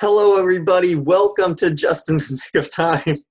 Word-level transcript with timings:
Hello, 0.00 0.40
everybody. 0.40 0.96
Welcome 0.96 1.54
to 1.54 1.70
Just 1.70 2.10
in 2.10 2.16
the 2.16 2.40
Nick 2.52 2.64
of 2.64 2.68
Time. 2.68 3.22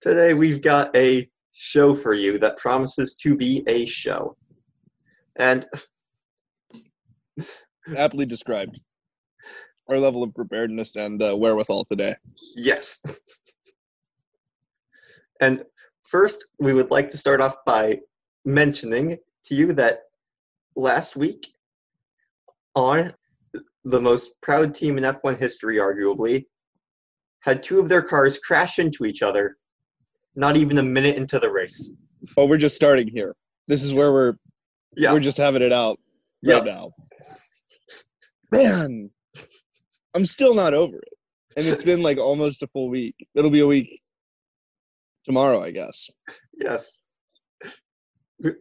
Today, 0.00 0.34
we've 0.34 0.60
got 0.60 0.94
a 0.96 1.30
show 1.52 1.94
for 1.94 2.14
you 2.14 2.36
that 2.38 2.58
promises 2.58 3.14
to 3.22 3.36
be 3.36 3.62
a 3.68 3.86
show. 3.86 4.36
And 5.36 5.64
aptly 7.96 8.26
described 8.26 8.80
our 9.88 9.98
level 9.98 10.24
of 10.24 10.34
preparedness 10.34 10.96
and 10.96 11.22
uh, 11.22 11.36
wherewithal 11.36 11.84
today. 11.84 12.16
yes. 12.56 13.00
And 15.40 15.62
first, 16.02 16.44
we 16.58 16.74
would 16.74 16.90
like 16.90 17.08
to 17.10 17.18
start 17.18 17.40
off 17.40 17.54
by 17.64 18.00
mentioning 18.44 19.18
to 19.44 19.54
you 19.54 19.72
that 19.74 20.06
last 20.74 21.14
week 21.14 21.46
on 22.74 23.14
the 23.84 24.00
most 24.00 24.32
proud 24.40 24.74
team 24.74 24.96
in 24.98 25.04
F1 25.04 25.38
history, 25.38 25.76
arguably, 25.76 26.46
had 27.40 27.62
two 27.62 27.78
of 27.80 27.88
their 27.88 28.02
cars 28.02 28.38
crash 28.38 28.78
into 28.78 29.04
each 29.04 29.22
other 29.22 29.56
not 30.36 30.56
even 30.56 30.78
a 30.78 30.82
minute 30.82 31.16
into 31.16 31.38
the 31.38 31.50
race. 31.50 31.92
Oh, 32.36 32.46
we're 32.46 32.56
just 32.58 32.74
starting 32.74 33.06
here. 33.06 33.36
This 33.68 33.82
is 33.84 33.94
where 33.94 34.12
we're 34.12 34.34
Yeah. 34.96 35.12
we're 35.12 35.20
just 35.20 35.36
having 35.38 35.62
it 35.62 35.72
out 35.72 36.00
Yeah. 36.42 36.56
right 36.56 36.64
now. 36.64 36.90
Man, 38.50 39.10
I'm 40.14 40.26
still 40.26 40.54
not 40.54 40.74
over 40.74 40.96
it. 40.96 41.08
And 41.56 41.66
it's 41.66 41.84
been 41.84 42.02
like 42.02 42.18
almost 42.18 42.62
a 42.62 42.66
full 42.68 42.88
week. 42.88 43.14
It'll 43.34 43.50
be 43.50 43.60
a 43.60 43.66
week 43.66 44.00
tomorrow, 45.24 45.62
I 45.62 45.70
guess. 45.70 46.10
Yes. 46.58 47.00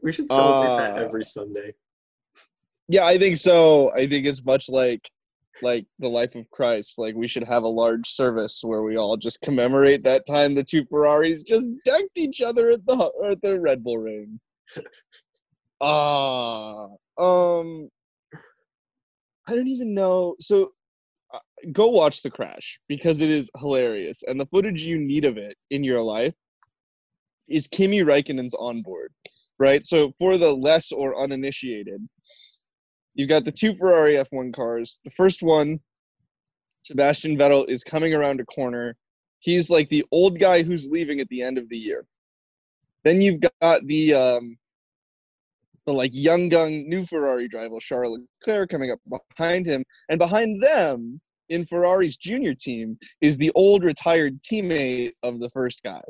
We, 0.02 0.12
should 0.14 0.30
celebrate 0.31 0.78
that 0.78 0.98
Uh, 0.98 1.02
every 1.03 1.23
Sunday. 1.23 1.73
Yeah, 2.88 3.05
I 3.05 3.17
think 3.17 3.38
so. 3.38 3.92
I 3.94 4.08
think 4.08 4.26
it's 4.28 4.44
much 4.45 4.70
like 4.70 5.09
like 5.62 5.85
the 5.99 6.09
life 6.09 6.35
of 6.35 6.49
Christ. 6.52 6.98
Like 6.98 7.16
we 7.16 7.27
should 7.27 7.43
have 7.43 7.63
a 7.63 7.67
large 7.67 8.07
service 8.07 8.61
where 8.63 8.81
we 8.81 8.98
all 8.98 9.17
just 9.17 9.41
commemorate 9.41 10.03
that 10.03 10.25
time 10.28 10.53
the 10.53 10.64
two 10.64 10.86
Ferraris 10.86 11.44
just 11.44 11.69
decked 11.86 12.16
each 12.16 12.41
other 12.41 12.72
at 12.72 12.86
the 12.86 13.11
at 13.30 13.41
the 13.41 13.59
Red 13.59 13.83
Bull 13.83 13.97
Ring. 14.00 14.39
Ah, 15.86 16.86
um, 17.17 17.89
I 19.50 19.53
don't 19.53 19.67
even 19.67 19.94
know. 19.94 20.36
So, 20.39 20.72
uh, 21.33 21.39
go 21.73 21.89
watch 21.89 22.22
the 22.22 22.31
crash 22.31 22.80
because 22.88 23.22
it 23.22 23.30
is 23.30 23.52
hilarious, 23.59 24.23
and 24.23 24.39
the 24.39 24.45
footage 24.45 24.85
you 24.85 24.97
need 24.97 25.25
of 25.25 25.38
it 25.38 25.58
in 25.72 25.83
your 25.83 26.02
life 26.02 26.33
is 27.50 27.67
Kimi 27.67 28.00
Räikkönen's 28.00 28.56
onboard, 28.58 29.11
right? 29.59 29.85
So, 29.85 30.13
for 30.17 30.38
the 30.38 30.53
less 30.53 30.94
or 30.94 31.19
uninitiated, 31.19 32.08
you've 33.16 33.30
got 33.30 33.45
the 33.45 33.52
two 33.52 33.75
Ferrari 33.75 34.14
F1 34.14 34.53
cars. 34.53 35.02
The 35.03 35.11
first 35.11 35.42
one, 35.42 35.80
Sebastian 36.83 37.38
Vettel, 37.38 37.67
is 37.69 37.83
coming 37.83 38.14
around 38.14 38.39
a 38.39 38.45
corner. 38.45 38.95
He's 39.39 39.69
like 39.69 39.89
the 39.89 40.06
old 40.11 40.39
guy 40.39 40.64
who's 40.64 40.89
leaving 40.89 41.19
at 41.19 41.28
the 41.30 41.41
end 41.41 41.58
of 41.58 41.69
the 41.69 41.78
year. 41.78 42.06
Then 43.03 43.22
you've 43.22 43.41
got 43.61 43.86
the 43.86 44.14
um, 44.14 44.58
the 45.86 45.94
like 45.94 46.11
young 46.14 46.50
gun 46.50 46.88
new 46.88 47.06
Ferrari 47.06 47.47
driver 47.47 47.78
Charles 47.81 48.19
Leclerc 48.41 48.69
coming 48.69 48.91
up 48.91 49.00
behind 49.36 49.66
him, 49.66 49.84
and 50.09 50.17
behind 50.17 50.64
them 50.64 51.19
in 51.50 51.66
Ferrari's 51.66 52.17
junior 52.17 52.53
team 52.53 52.97
is 53.22 53.38
the 53.38 53.52
old 53.56 53.84
retired 53.84 54.41
teammate 54.41 55.11
of 55.23 55.39
the 55.39 55.50
first 55.50 55.84
guy. 55.84 56.02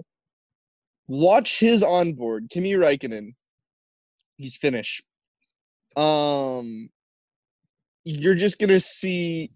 Watch 1.07 1.59
his 1.59 1.83
onboard, 1.83 2.49
Kimi 2.49 2.73
Räikkönen. 2.73 3.33
He's 4.37 4.55
Finnish. 4.55 5.01
Um, 5.95 6.89
you're 8.03 8.35
just 8.35 8.59
gonna 8.59 8.79
see. 8.79 9.51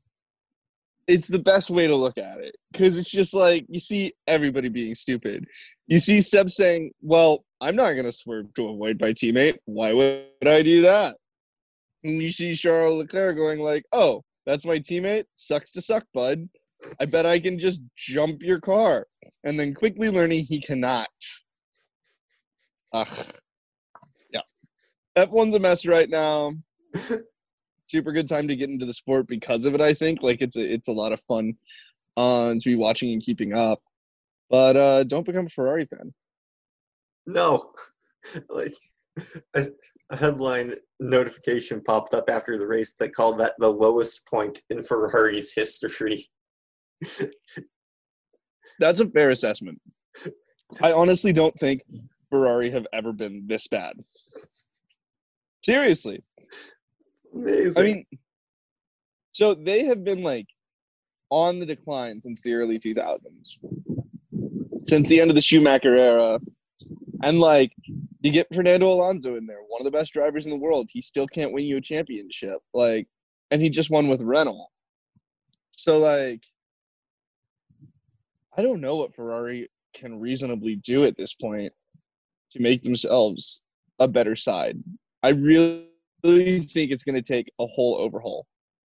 It's 1.08 1.28
the 1.28 1.40
best 1.40 1.70
way 1.70 1.88
to 1.88 1.96
look 1.96 2.18
at 2.18 2.40
it 2.42 2.58
because 2.72 2.98
it's 2.98 3.10
just 3.10 3.34
like 3.34 3.66
you 3.70 3.80
see 3.80 4.12
everybody 4.28 4.68
being 4.68 4.94
stupid. 4.94 5.46
You 5.88 6.00
see 6.00 6.20
Seb 6.22 6.50
saying, 6.50 6.92
"Well, 7.02 7.46
I'm 7.62 7.76
not 7.76 7.94
gonna 7.94 8.12
swerve 8.12 8.54
to 8.56 8.70
avoid 8.70 9.00
my 9.00 9.14
teammate. 9.14 9.58
Why 9.66 9.94
would 9.94 10.28
I 10.46 10.64
do 10.64 10.82
that?" 10.82 11.18
And 12.04 12.22
you 12.22 12.30
see 12.30 12.56
Charles 12.56 12.98
Leclerc 12.98 13.38
going 13.38 13.60
like, 13.60 13.86
"Oh, 13.92 14.24
that's 14.46 14.66
my 14.66 14.80
teammate. 14.80 15.26
Sucks 15.36 15.72
to 15.72 15.82
suck, 15.82 16.06
bud. 16.14 16.48
I 17.00 17.06
bet 17.06 17.26
I 17.26 17.40
can 17.40 17.58
just 17.58 17.82
jump 17.96 18.44
your 18.44 18.60
car." 18.60 19.08
And 19.44 19.60
then 19.60 19.74
quickly 19.74 20.10
learning 20.10 20.46
he 20.46 20.60
cannot. 20.60 21.08
Ugh. 22.94 23.40
Yeah. 25.18 25.26
F1's 25.26 25.56
a 25.56 25.60
mess 25.60 25.86
right 25.86 26.10
now. 26.10 26.52
Super 27.88 28.12
good 28.12 28.28
time 28.28 28.48
to 28.48 28.56
get 28.56 28.70
into 28.70 28.86
the 28.86 28.94
sport 28.94 29.28
because 29.28 29.66
of 29.66 29.74
it, 29.74 29.82
I 29.82 29.94
think. 29.94 30.22
Like 30.22 30.42
it's 30.42 30.58
a 30.58 30.74
it's 30.74 30.88
a 30.88 30.94
lot 30.94 31.14
of 31.14 31.20
fun 31.22 31.56
uh, 32.18 32.54
to 32.54 32.64
be 32.64 32.76
watching 32.76 33.14
and 33.14 33.22
keeping 33.22 33.54
up. 33.54 33.82
But 34.50 34.78
uh, 34.78 35.04
don't 35.04 35.26
become 35.26 35.46
a 35.46 35.50
Ferrari 35.50 35.86
fan. 35.86 36.14
No. 37.26 37.72
like, 38.50 38.74
a 39.56 39.66
headline 40.16 40.76
notification 41.00 41.82
popped 41.82 42.14
up 42.14 42.30
after 42.30 42.58
the 42.58 42.66
race 42.66 42.94
that 42.94 43.14
called 43.14 43.38
that 43.40 43.54
the 43.60 43.72
lowest 43.72 44.26
point 44.26 44.62
in 44.70 44.82
Ferrari's 44.82 45.54
history. 45.54 46.30
That's 48.80 49.02
a 49.02 49.10
fair 49.10 49.32
assessment. 49.32 49.82
I 50.82 50.94
honestly 50.94 51.34
don't 51.34 51.56
think 51.56 51.82
Ferrari 52.30 52.70
have 52.72 52.88
ever 52.94 53.12
been 53.12 53.48
this 53.48 53.68
bad. 53.68 53.98
Seriously. 55.68 56.24
Amazing. 57.36 57.84
I 57.84 57.86
mean, 57.86 58.06
so 59.34 59.54
they 59.54 59.84
have 59.84 60.06
been 60.06 60.24
like 60.24 60.48
on 61.30 61.60
the 61.60 61.66
decline 61.66 62.22
since 62.22 62.42
the 62.42 62.54
early 62.54 62.80
2000s, 62.80 63.60
since 64.86 65.10
the 65.10 65.20
end 65.20 65.30
of 65.30 65.36
the 65.36 65.42
Schumacher 65.42 65.94
era. 65.94 66.40
And 67.22 67.42
like, 67.42 67.74
you 68.22 68.32
get 68.32 68.48
Fernando 68.56 68.88
Alonso 68.88 69.36
in 69.36 69.46
there, 69.46 69.60
one 69.68 69.82
of 69.82 69.84
the 69.84 69.92
best 69.92 70.14
drivers 70.14 70.46
in 70.46 70.52
the 70.52 70.58
world. 70.58 70.88
He 70.90 71.02
still 71.02 71.28
can't 71.28 71.52
win 71.52 71.66
you 71.66 71.76
a 71.76 71.82
championship. 71.82 72.60
Like, 72.74 73.10
and 73.52 73.62
he 73.62 73.70
just 73.70 73.90
won 73.90 74.08
with 74.08 74.22
Renault. 74.22 74.70
So, 75.72 75.98
like, 76.00 76.46
I 78.58 78.62
don't 78.62 78.80
know 78.80 78.96
what 78.96 79.16
Ferrari 79.16 79.68
can 79.94 80.18
reasonably 80.18 80.78
do 80.78 81.04
at 81.04 81.18
this 81.18 81.36
point 81.36 81.74
to 82.52 82.62
make 82.62 82.84
themselves 82.84 83.64
a 84.00 84.08
better 84.08 84.38
side. 84.38 84.82
I 85.24 85.30
really 85.30 85.88
think 86.24 86.92
it's 86.92 87.04
going 87.04 87.16
to 87.16 87.22
take 87.22 87.52
a 87.60 87.66
whole 87.66 87.98
overhaul. 87.98 88.46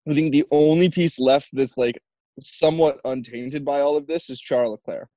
I 0.10 0.14
think 0.14 0.32
the 0.32 0.46
only 0.52 0.90
piece 0.90 1.20
left 1.20 1.50
that's 1.54 1.78
like 1.78 2.00
somewhat 2.40 3.00
untainted 3.06 3.66
by 3.66 3.82
all 3.82 3.98
of 3.98 4.08
this 4.08 4.30
is 4.30 4.40
Charles 4.40 4.72
Leclerc. 4.72 5.08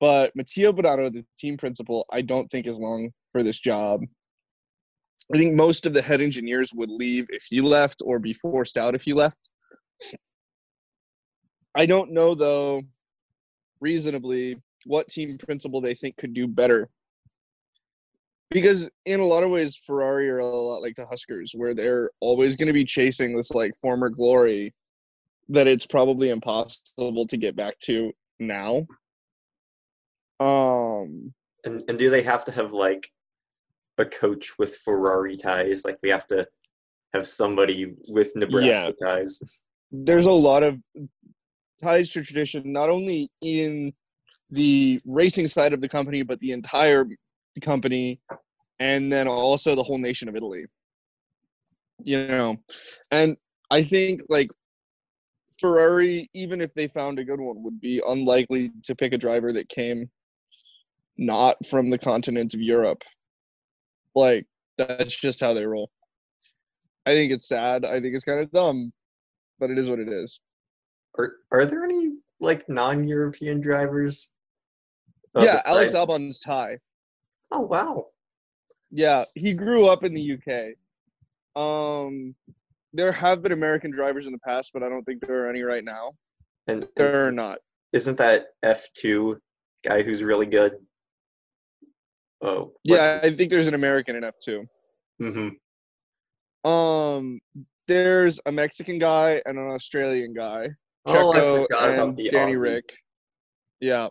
But 0.00 0.32
Mattia 0.34 0.72
Binotto, 0.72 1.12
the 1.12 1.24
team 1.38 1.56
principal, 1.56 2.06
I 2.10 2.22
don't 2.22 2.50
think 2.50 2.66
is 2.66 2.78
long 2.78 3.10
for 3.30 3.42
this 3.42 3.60
job. 3.60 4.02
I 5.32 5.38
think 5.38 5.54
most 5.54 5.86
of 5.86 5.92
the 5.92 6.02
head 6.02 6.20
engineers 6.20 6.72
would 6.74 6.90
leave 6.90 7.26
if 7.28 7.44
he 7.48 7.60
left 7.60 8.02
or 8.04 8.18
be 8.18 8.34
forced 8.34 8.76
out 8.76 8.94
if 8.94 9.02
he 9.02 9.12
left. 9.12 9.50
I 11.74 11.86
don't 11.86 12.12
know 12.12 12.34
though, 12.34 12.82
reasonably, 13.80 14.60
what 14.84 15.08
team 15.08 15.38
principal 15.38 15.80
they 15.80 15.94
think 15.94 16.16
could 16.16 16.34
do 16.34 16.48
better. 16.48 16.88
Because 18.52 18.90
in 19.06 19.20
a 19.20 19.24
lot 19.24 19.42
of 19.42 19.50
ways, 19.50 19.76
Ferrari 19.76 20.28
are 20.28 20.38
a 20.38 20.46
lot 20.46 20.82
like 20.82 20.94
the 20.94 21.06
Huskers, 21.06 21.52
where 21.54 21.74
they're 21.74 22.10
always 22.20 22.56
going 22.56 22.66
to 22.66 22.72
be 22.72 22.84
chasing 22.84 23.36
this 23.36 23.52
like 23.52 23.72
former 23.80 24.08
glory 24.08 24.74
that 25.48 25.66
it's 25.66 25.86
probably 25.86 26.30
impossible 26.30 27.26
to 27.26 27.36
get 27.36 27.56
back 27.56 27.78
to 27.80 28.12
now. 28.38 28.86
Um, 30.40 31.32
and, 31.64 31.82
and 31.88 31.98
do 31.98 32.10
they 32.10 32.22
have 32.22 32.44
to 32.46 32.52
have 32.52 32.72
like 32.72 33.08
a 33.98 34.04
coach 34.04 34.58
with 34.58 34.76
Ferrari 34.76 35.36
ties? 35.36 35.84
Like 35.84 36.00
they 36.00 36.10
have 36.10 36.26
to 36.28 36.46
have 37.14 37.26
somebody 37.28 37.94
with 38.08 38.34
Nebraska 38.34 38.94
ties. 39.04 39.40
there's 39.90 40.26
a 40.26 40.32
lot 40.32 40.62
of 40.62 40.82
ties 41.82 42.08
to 42.10 42.22
tradition, 42.22 42.72
not 42.72 42.88
only 42.88 43.30
in 43.42 43.92
the 44.50 45.00
racing 45.04 45.46
side 45.46 45.72
of 45.72 45.80
the 45.80 45.88
company, 45.88 46.22
but 46.22 46.40
the 46.40 46.52
entire 46.52 47.06
company, 47.60 48.20
and 48.82 49.12
then 49.12 49.28
also 49.28 49.76
the 49.76 49.82
whole 49.82 49.96
nation 49.96 50.28
of 50.28 50.34
Italy. 50.34 50.64
You 52.02 52.26
know, 52.26 52.56
and 53.12 53.36
I 53.70 53.80
think 53.82 54.22
like 54.28 54.50
Ferrari, 55.60 56.28
even 56.34 56.60
if 56.60 56.74
they 56.74 56.88
found 56.88 57.20
a 57.20 57.24
good 57.24 57.40
one, 57.40 57.62
would 57.62 57.80
be 57.80 58.02
unlikely 58.08 58.72
to 58.82 58.96
pick 58.96 59.12
a 59.12 59.18
driver 59.18 59.52
that 59.52 59.68
came 59.68 60.10
not 61.16 61.64
from 61.64 61.90
the 61.90 61.98
continent 61.98 62.54
of 62.54 62.60
Europe. 62.60 63.04
Like 64.16 64.46
that's 64.76 65.14
just 65.14 65.40
how 65.40 65.54
they 65.54 65.64
roll. 65.64 65.92
I 67.06 67.10
think 67.10 67.32
it's 67.32 67.46
sad. 67.46 67.84
I 67.84 68.00
think 68.00 68.16
it's 68.16 68.24
kind 68.24 68.40
of 68.40 68.50
dumb, 68.50 68.92
but 69.60 69.70
it 69.70 69.78
is 69.78 69.88
what 69.88 70.00
it 70.00 70.08
is. 70.08 70.40
Are 71.18 71.34
are 71.52 71.64
there 71.64 71.84
any 71.84 72.14
like 72.40 72.68
non-European 72.68 73.60
drivers? 73.60 74.32
Uh, 75.36 75.42
yeah, 75.42 75.62
Alex 75.66 75.94
Albon's 75.94 76.40
Thai. 76.40 76.78
Oh 77.52 77.60
wow. 77.60 78.06
Yeah, 78.92 79.24
he 79.34 79.54
grew 79.54 79.88
up 79.88 80.04
in 80.04 80.12
the 80.14 80.32
UK. 80.34 80.74
Um, 81.60 82.34
there 82.92 83.10
have 83.10 83.42
been 83.42 83.52
American 83.52 83.90
drivers 83.90 84.26
in 84.26 84.32
the 84.32 84.38
past, 84.40 84.72
but 84.74 84.82
I 84.82 84.88
don't 84.90 85.02
think 85.04 85.26
there 85.26 85.44
are 85.46 85.50
any 85.50 85.62
right 85.62 85.82
now. 85.84 86.12
And, 86.66 86.82
and 86.84 86.92
There 86.96 87.26
are 87.26 87.32
not. 87.32 87.58
isn't 87.92 88.18
that 88.18 88.48
F2 88.64 89.36
guy 89.84 90.02
who's 90.02 90.22
really 90.22 90.46
good? 90.46 90.74
Oh, 92.42 92.74
Yeah, 92.84 93.20
I 93.22 93.30
think 93.30 93.50
there's 93.50 93.66
an 93.66 93.74
American 93.74 94.14
in 94.16 94.24
F 94.24 94.34
two. 94.44 94.66
hmm 95.18 95.48
Um, 96.68 97.40
there's 97.88 98.40
a 98.46 98.52
Mexican 98.52 98.98
guy 98.98 99.40
and 99.46 99.58
an 99.58 99.70
Australian 99.72 100.34
guy. 100.34 100.68
Oh, 101.06 101.32
Checo 101.34 101.64
about 101.66 102.08
and 102.08 102.16
Danny 102.30 102.54
Aussie. 102.54 102.60
Rick. 102.62 102.94
Yeah. 103.80 104.08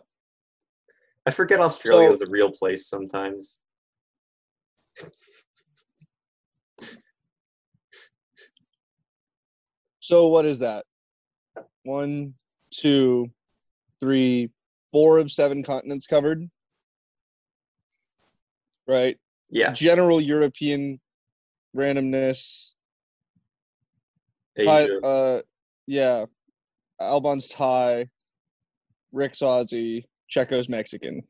I 1.24 1.30
forget 1.30 1.60
Australia 1.60 2.08
So- 2.08 2.14
is 2.14 2.20
a 2.20 2.30
real 2.30 2.50
place 2.50 2.88
sometimes. 2.88 3.60
So 10.00 10.28
what 10.28 10.44
is 10.44 10.58
that? 10.58 10.84
One, 11.84 12.34
two, 12.70 13.30
three, 14.00 14.50
four 14.90 15.18
of 15.18 15.30
seven 15.30 15.62
continents 15.62 16.06
covered. 16.06 16.48
Right. 18.88 19.18
Yeah, 19.50 19.72
General 19.72 20.20
European 20.20 20.98
randomness. 21.76 22.72
Thai- 24.58 24.82
Asia. 24.82 25.00
uh, 25.06 25.42
yeah. 25.86 26.24
Albon's 27.00 27.48
Thai. 27.48 28.08
Rick's 29.12 29.40
Aussie. 29.40 30.04
Checo's 30.28 30.68
Mexican. 30.68 31.22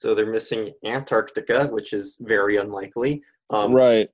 So 0.00 0.14
they're 0.14 0.24
missing 0.24 0.72
Antarctica, 0.82 1.66
which 1.66 1.92
is 1.92 2.16
very 2.20 2.56
unlikely. 2.56 3.22
Um, 3.50 3.74
right. 3.74 4.08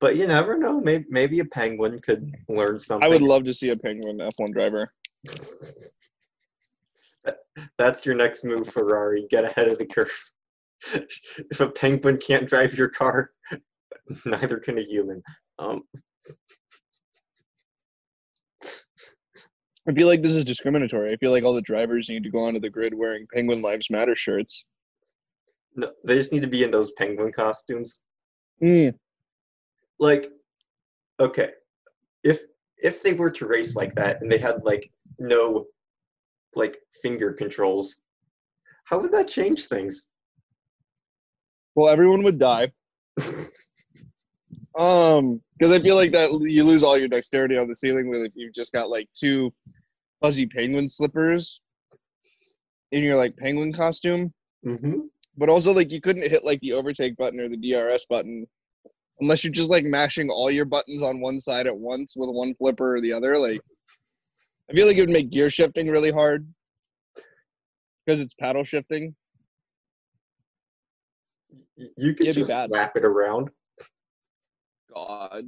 But 0.00 0.16
you 0.16 0.26
never 0.26 0.56
know. 0.56 0.80
Maybe 0.80 1.04
maybe 1.10 1.40
a 1.40 1.44
penguin 1.44 1.98
could 2.00 2.34
learn 2.48 2.78
something. 2.78 3.04
I 3.04 3.10
would 3.12 3.20
love 3.20 3.44
to 3.44 3.52
see 3.52 3.68
a 3.68 3.76
penguin 3.76 4.20
F1 4.20 4.54
driver. 4.54 4.90
That's 7.76 8.06
your 8.06 8.14
next 8.14 8.42
move, 8.46 8.66
Ferrari. 8.66 9.26
Get 9.28 9.44
ahead 9.44 9.68
of 9.68 9.76
the 9.76 9.84
curve. 9.84 10.30
if 10.94 11.60
a 11.60 11.68
penguin 11.68 12.16
can't 12.16 12.48
drive 12.48 12.72
your 12.72 12.88
car, 12.88 13.32
neither 14.24 14.56
can 14.56 14.78
a 14.78 14.82
human. 14.82 15.22
Um, 15.58 15.82
I 19.86 19.92
feel 19.94 20.06
like 20.06 20.22
this 20.22 20.34
is 20.34 20.46
discriminatory. 20.46 21.12
I 21.12 21.16
feel 21.16 21.32
like 21.32 21.44
all 21.44 21.52
the 21.52 21.60
drivers 21.60 22.08
need 22.08 22.24
to 22.24 22.30
go 22.30 22.38
onto 22.38 22.60
the 22.60 22.70
grid 22.70 22.94
wearing 22.94 23.26
Penguin 23.34 23.60
Lives 23.60 23.90
Matter 23.90 24.16
shirts. 24.16 24.64
No, 25.74 25.92
they 26.04 26.14
just 26.16 26.32
need 26.32 26.42
to 26.42 26.48
be 26.48 26.64
in 26.64 26.70
those 26.70 26.92
penguin 26.92 27.32
costumes. 27.32 28.00
Mm, 28.62 28.94
Like, 29.98 30.30
okay, 31.20 31.50
if 32.24 32.40
if 32.78 33.02
they 33.02 33.12
were 33.12 33.30
to 33.30 33.46
race 33.46 33.76
like 33.76 33.94
that 33.94 34.20
and 34.20 34.30
they 34.30 34.38
had 34.38 34.64
like 34.64 34.90
no 35.18 35.66
like 36.54 36.78
finger 37.02 37.32
controls, 37.32 38.02
how 38.84 38.98
would 38.98 39.12
that 39.12 39.28
change 39.28 39.64
things? 39.64 40.10
well, 41.74 41.88
everyone 41.88 42.22
would 42.22 42.38
die. 42.38 42.72
Um, 44.78 45.42
because 45.58 45.72
I 45.72 45.80
feel 45.82 45.96
like 45.96 46.12
that 46.12 46.30
you 46.40 46.64
lose 46.64 46.82
all 46.82 46.96
your 46.98 47.08
dexterity 47.08 47.58
on 47.58 47.68
the 47.68 47.74
ceiling 47.74 48.08
when 48.08 48.24
if 48.24 48.32
you've 48.34 48.54
just 48.54 48.72
got 48.72 48.88
like 48.88 49.06
two 49.12 49.52
fuzzy 50.22 50.46
penguin 50.46 50.88
slippers 50.88 51.60
in 52.90 53.02
your 53.02 53.16
like 53.16 53.36
penguin 53.36 53.72
costume. 53.72 54.32
hmm 54.64 55.00
But 55.36 55.48
also 55.48 55.72
like 55.72 55.90
you 55.90 56.00
couldn't 56.00 56.30
hit 56.30 56.44
like 56.44 56.60
the 56.60 56.72
overtake 56.72 57.16
button 57.16 57.40
or 57.40 57.48
the 57.48 57.56
DRS 57.56 58.06
button 58.06 58.46
unless 59.20 59.44
you're 59.44 59.52
just 59.52 59.70
like 59.70 59.84
mashing 59.84 60.28
all 60.28 60.50
your 60.50 60.64
buttons 60.64 61.02
on 61.02 61.20
one 61.20 61.38
side 61.38 61.66
at 61.66 61.76
once 61.76 62.14
with 62.16 62.28
one 62.30 62.54
flipper 62.54 62.96
or 62.96 63.00
the 63.00 63.12
other. 63.12 63.38
Like 63.38 63.60
I 64.70 64.74
feel 64.74 64.86
like 64.86 64.96
it 64.96 65.02
would 65.02 65.10
make 65.10 65.30
gear 65.30 65.48
shifting 65.48 65.88
really 65.88 66.10
hard 66.10 66.46
because 68.04 68.20
it's 68.20 68.34
paddle 68.34 68.64
shifting. 68.64 69.14
You 71.76 72.14
could 72.14 72.26
It'd 72.26 72.44
just 72.44 72.50
slap 72.50 72.96
it 72.96 73.04
around. 73.04 73.50
God. 74.94 75.42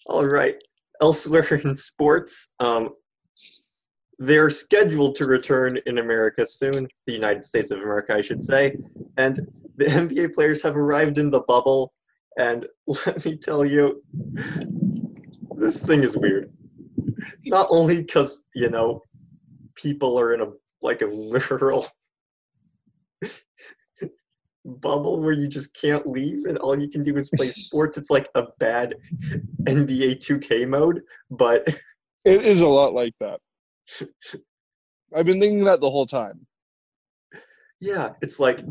All 0.07 0.25
right. 0.25 0.55
Elsewhere 1.01 1.45
in 1.55 1.75
sports, 1.75 2.53
um, 2.59 2.89
they're 4.19 4.49
scheduled 4.49 5.15
to 5.15 5.25
return 5.25 5.77
in 5.85 5.97
America 5.97 6.45
soon, 6.45 6.87
the 7.05 7.13
United 7.13 7.43
States 7.43 7.71
of 7.71 7.81
America, 7.81 8.15
I 8.15 8.21
should 8.21 8.41
say. 8.41 8.77
And 9.17 9.47
the 9.77 9.85
NBA 9.85 10.33
players 10.33 10.61
have 10.63 10.77
arrived 10.77 11.17
in 11.17 11.29
the 11.29 11.41
bubble. 11.41 11.93
And 12.37 12.65
let 12.87 13.25
me 13.25 13.37
tell 13.37 13.65
you, 13.65 14.03
this 15.55 15.81
thing 15.81 16.03
is 16.03 16.17
weird. 16.17 16.51
Not 17.45 17.67
only 17.69 18.01
because, 18.01 18.43
you 18.53 18.69
know, 18.69 19.01
people 19.75 20.19
are 20.19 20.33
in 20.33 20.41
a 20.41 20.47
like 20.81 21.01
a 21.01 21.05
literal 21.11 21.85
bubble 24.65 25.19
where 25.21 25.33
you 25.33 25.47
just 25.47 25.79
can't 25.79 26.07
leave 26.07 26.45
and 26.45 26.57
all 26.57 26.79
you 26.79 26.89
can 26.89 27.03
do 27.03 27.15
is 27.17 27.29
play 27.29 27.47
sports. 27.47 27.97
It's 27.97 28.09
like 28.09 28.29
a 28.35 28.47
bad 28.59 28.95
NBA 29.63 30.25
2K 30.25 30.67
mode, 30.67 31.01
but 31.29 31.67
It 32.25 32.43
is 32.43 32.61
a 32.61 32.67
lot 32.67 32.93
like 32.93 33.13
that. 33.19 33.39
I've 35.15 35.25
been 35.25 35.39
thinking 35.39 35.63
that 35.65 35.81
the 35.81 35.89
whole 35.89 36.05
time. 36.05 36.45
yeah, 37.79 38.13
it's 38.21 38.39
like 38.39 38.61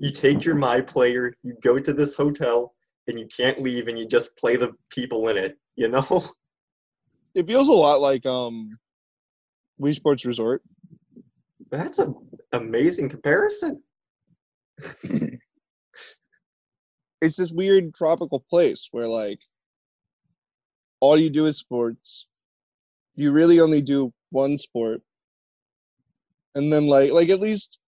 you 0.00 0.10
take 0.10 0.44
your 0.44 0.54
my 0.54 0.80
player, 0.80 1.34
you 1.42 1.54
go 1.62 1.78
to 1.78 1.92
this 1.92 2.14
hotel, 2.14 2.74
and 3.08 3.18
you 3.18 3.26
can't 3.26 3.62
leave, 3.62 3.88
and 3.88 3.98
you 3.98 4.06
just 4.06 4.36
play 4.36 4.56
the 4.56 4.72
people 4.90 5.28
in 5.28 5.36
it. 5.36 5.58
You 5.76 5.88
know? 5.88 6.24
It 7.34 7.46
feels 7.46 7.68
a 7.68 7.72
lot 7.72 8.02
like 8.02 8.26
um 8.26 8.78
Wii 9.80 9.94
Sports 9.94 10.26
Resort. 10.26 10.62
That's 11.70 11.98
an 11.98 12.14
amazing 12.52 13.08
comparison. 13.08 13.82
It's 17.22 17.36
this 17.36 17.52
weird 17.52 17.94
tropical 17.94 18.40
place 18.50 18.88
where 18.90 19.06
like 19.06 19.38
all 20.98 21.16
you 21.16 21.30
do 21.30 21.46
is 21.46 21.56
sports. 21.56 22.26
You 23.14 23.30
really 23.30 23.60
only 23.60 23.80
do 23.80 24.12
one 24.32 24.58
sport. 24.58 25.00
And 26.54 26.72
then 26.72 26.86
like 26.86 27.12
like 27.12 27.28
at 27.28 27.40
least 27.40 27.78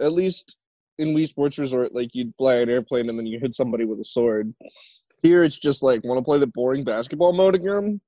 at 0.00 0.12
least 0.12 0.56
in 0.98 1.14
Wii 1.14 1.28
Sports 1.28 1.58
Resort, 1.58 1.94
like 1.94 2.10
you'd 2.12 2.34
fly 2.36 2.56
an 2.56 2.70
airplane 2.70 3.08
and 3.08 3.18
then 3.18 3.26
you 3.26 3.38
hit 3.38 3.54
somebody 3.54 3.84
with 3.84 4.00
a 4.00 4.04
sword. 4.04 4.52
Here 5.22 5.44
it's 5.44 5.58
just 5.58 5.82
like 5.82 6.04
want 6.04 6.18
to 6.18 6.24
play 6.24 6.38
the 6.38 6.46
boring 6.48 6.84
basketball 6.84 7.32
mode 7.32 7.54
again. 7.54 8.00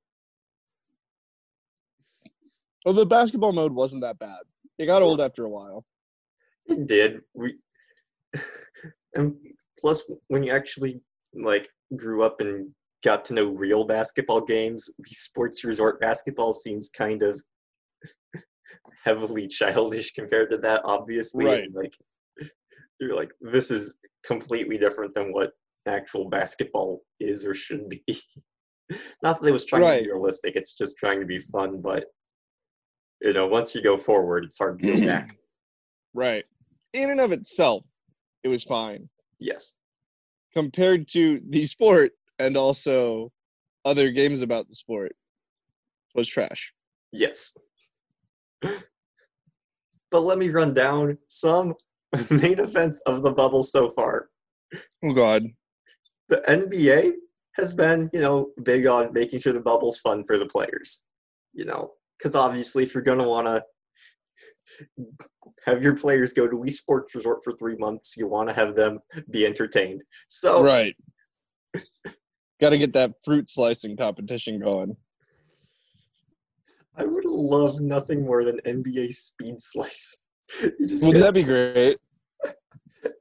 Well, 2.85 2.95
the 2.95 3.07
basketball 3.07 3.53
mode 3.53 3.73
wasn't 3.73 4.03
that 4.03 4.19
bad. 4.19 4.41
It 4.79 4.87
got 4.87 5.03
old 5.03 5.21
after 5.21 5.45
a 5.45 5.51
while. 5.51 5.85
It 6.67 6.87
did. 6.87 7.21
We 7.35 7.57
and 9.15 9.35
plus 9.81 10.03
when 10.29 10.43
you 10.43 10.53
actually 10.53 11.01
like 11.35 11.69
grew 11.97 12.23
up 12.23 12.41
and 12.41 12.71
got 13.03 13.25
to 13.25 13.35
know 13.35 13.53
real 13.55 13.85
basketball 13.85 14.41
games, 14.41 14.91
Wii 15.01 15.09
Sports 15.09 15.65
Resort 15.65 16.01
basketball 16.01 16.53
seems 16.53 16.89
kind 16.89 17.23
of 17.23 17.41
heavily 19.05 19.49
childish 19.49 20.13
compared 20.13 20.51
to 20.51 20.59
that, 20.59 20.83
obviously. 20.85 21.45
Right. 21.45 21.69
Like 21.73 21.95
you're 23.01 23.17
like, 23.17 23.31
this 23.41 23.71
is 23.71 23.99
completely 24.25 24.79
different 24.79 25.15
than 25.15 25.33
what 25.33 25.53
actual 25.87 26.29
basketball 26.29 27.03
is 27.21 27.45
or 27.45 27.55
should 27.55 27.89
be. 27.89 28.03
Not 29.23 29.41
that 29.41 29.49
it 29.49 29.53
was 29.53 29.65
trying 29.65 29.83
to 29.99 30.05
be 30.05 30.11
realistic, 30.13 30.57
it's 30.57 30.77
just 30.77 30.97
trying 30.97 31.21
to 31.21 31.27
be 31.27 31.39
fun, 31.39 31.81
but 31.81 32.07
you 33.21 33.33
know, 33.33 33.47
once 33.47 33.75
you 33.75 33.83
go 33.83 33.97
forward, 33.97 34.45
it's 34.45 34.59
hard 34.59 34.81
to 34.81 34.93
go 34.93 35.07
back. 35.07 35.37
Right. 36.15 36.45
In 36.93 37.11
and 37.11 37.21
of 37.21 37.33
itself, 37.33 37.85
it 38.45 38.49
was 38.49 38.65
fine. 38.65 39.09
Yes. 39.39 39.75
compared 40.55 41.07
to 41.09 41.39
the 41.51 41.65
sport 41.67 42.13
and 42.39 42.57
also 42.57 43.31
other 43.85 44.11
games 44.11 44.41
about 44.41 44.69
the 44.69 44.75
sport 44.75 45.13
was 46.15 46.27
trash. 46.29 46.73
Yes. 47.13 47.53
But 48.63 50.21
let 50.21 50.39
me 50.39 50.49
run 50.49 50.73
down 50.73 51.19
some 51.29 51.75
main 52.31 52.59
events 52.59 53.01
of 53.07 53.23
the 53.23 53.33
bubble 53.33 53.63
so 53.63 53.89
far. 53.91 54.29
Oh 55.05 55.13
god. 55.13 55.45
The 56.29 56.43
NBA 56.49 57.13
has 57.55 57.73
been, 57.73 58.11
you 58.13 58.21
know, 58.21 58.51
big 58.63 58.87
on 58.87 59.13
making 59.13 59.41
sure 59.41 59.53
the 59.53 59.61
bubble's 59.61 59.99
fun 59.99 60.25
for 60.25 60.39
the 60.39 60.47
players. 60.47 61.07
You 61.53 61.65
know, 61.65 61.93
because 62.19 62.35
obviously, 62.35 62.83
if 62.83 62.95
you're 62.95 63.03
going 63.03 63.19
to 63.19 63.29
want 63.29 63.47
to 63.47 63.65
have 65.65 65.83
your 65.83 65.97
players 65.97 66.33
go 66.33 66.47
to 66.49 66.57
Wii 66.57 66.71
Sports 66.71 67.15
Resort 67.15 67.43
for 67.43 67.53
three 67.53 67.77
months, 67.77 68.15
you 68.17 68.27
want 68.27 68.49
to 68.49 68.55
have 68.55 68.75
them 68.75 68.99
be 69.31 69.47
entertained. 69.47 70.03
So, 70.29 70.63
Right. 70.63 70.95
Got 72.61 72.71
to 72.71 72.79
get 72.79 72.95
that 72.95 73.13
fruit 73.25 73.51
slicing 73.51 73.97
competition 73.97 74.61
going. 74.61 74.97
I 76.97 77.05
would 77.05 77.25
love 77.25 77.81
nothing 77.81 78.25
more 78.25 78.45
than 78.45 78.59
NBA 78.67 79.13
Speed 79.15 79.61
Slice. 79.61 80.29
Wouldn't 80.63 81.03
get- 81.03 81.21
that 81.21 81.35
be 81.35 81.43
great? 81.43 81.99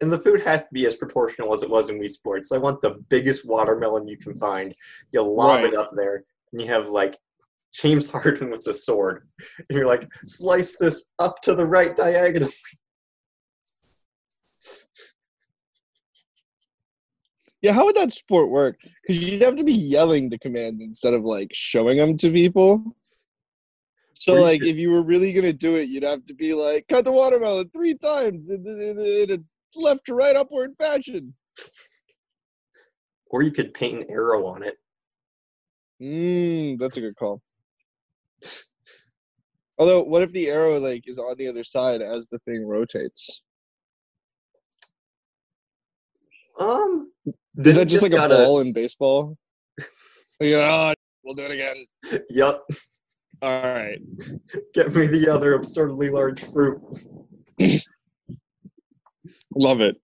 And 0.01 0.11
the 0.11 0.17
food 0.17 0.41
has 0.41 0.61
to 0.61 0.67
be 0.73 0.87
as 0.87 0.95
proportional 0.95 1.53
as 1.53 1.61
it 1.61 1.69
was 1.69 1.91
in 1.91 1.99
Wii 1.99 2.09
Sports. 2.09 2.51
I 2.51 2.57
want 2.57 2.81
the 2.81 2.95
biggest 3.09 3.47
watermelon 3.47 4.07
you 4.07 4.17
can 4.17 4.33
find. 4.33 4.73
You 5.11 5.21
lob 5.21 5.61
Right. 5.61 5.65
it 5.65 5.75
up 5.75 5.91
there, 5.95 6.23
and 6.51 6.59
you 6.59 6.67
have 6.67 6.89
like 6.89 7.15
James 7.71 8.09
Harden 8.11 8.49
with 8.49 8.63
the 8.63 8.73
sword. 8.73 9.27
And 9.59 9.77
you're 9.77 9.85
like, 9.85 10.07
slice 10.25 10.75
this 10.77 11.11
up 11.19 11.39
to 11.43 11.53
the 11.53 11.65
right 11.67 11.95
diagonal. 11.95 12.49
Yeah, 17.61 17.73
how 17.73 17.85
would 17.85 17.95
that 17.95 18.11
sport 18.13 18.49
work? 18.49 18.77
Because 19.01 19.23
you'd 19.29 19.41
have 19.41 19.55
to 19.55 19.63
be 19.63 19.73
yelling 19.73 20.29
the 20.29 20.39
command 20.39 20.81
instead 20.81 21.13
of 21.13 21.23
like 21.23 21.49
showing 21.53 21.97
them 21.97 22.15
to 22.17 22.31
people. 22.31 22.83
So, 24.25 24.33
like, 24.41 24.63
if 24.63 24.75
you 24.75 24.89
were 24.89 25.03
really 25.03 25.31
gonna 25.33 25.53
do 25.53 25.75
it, 25.75 25.87
you'd 25.87 26.01
have 26.01 26.25
to 26.25 26.33
be 26.33 26.55
like, 26.55 26.87
cut 26.87 27.05
the 27.05 27.11
watermelon 27.11 27.69
three 27.69 27.93
times 27.93 28.49
in, 28.49 28.65
in, 28.65 28.99
in 28.99 29.31
a 29.31 29.79
left 29.79 30.03
to 30.07 30.15
right 30.15 30.35
upward 30.35 30.73
fashion. 30.79 31.35
Or 33.27 33.43
you 33.43 33.51
could 33.51 33.71
paint 33.75 33.99
an 33.99 34.05
arrow 34.09 34.47
on 34.47 34.63
it. 34.63 34.77
Mmm, 36.01 36.79
that's 36.79 36.97
a 36.97 37.01
good 37.01 37.15
call. 37.15 37.39
Although, 39.77 40.01
what 40.03 40.23
if 40.23 40.31
the 40.31 40.49
arrow 40.49 40.79
like 40.79 41.07
is 41.07 41.19
on 41.19 41.37
the 41.37 41.47
other 41.47 41.63
side 41.63 42.01
as 42.01 42.25
the 42.27 42.39
thing 42.39 42.65
rotates? 42.65 43.43
Um, 46.59 47.11
Is 47.57 47.75
that 47.75 47.81
you 47.81 47.85
just 47.85 48.01
like 48.01 48.13
a 48.13 48.15
gotta- 48.15 48.37
ball 48.37 48.59
in 48.61 48.73
baseball? 48.73 49.37
yeah, 50.39 50.93
we'll 51.23 51.35
do 51.35 51.43
it 51.43 51.51
again. 51.51 51.85
Yup. 52.31 52.65
All 53.41 53.61
right. 53.63 53.99
Get 54.73 54.95
me 54.95 55.07
the 55.07 55.29
other 55.29 55.53
absurdly 55.53 56.09
large 56.09 56.41
fruit. 56.41 56.81
Love 59.55 59.81
it. 59.81 59.95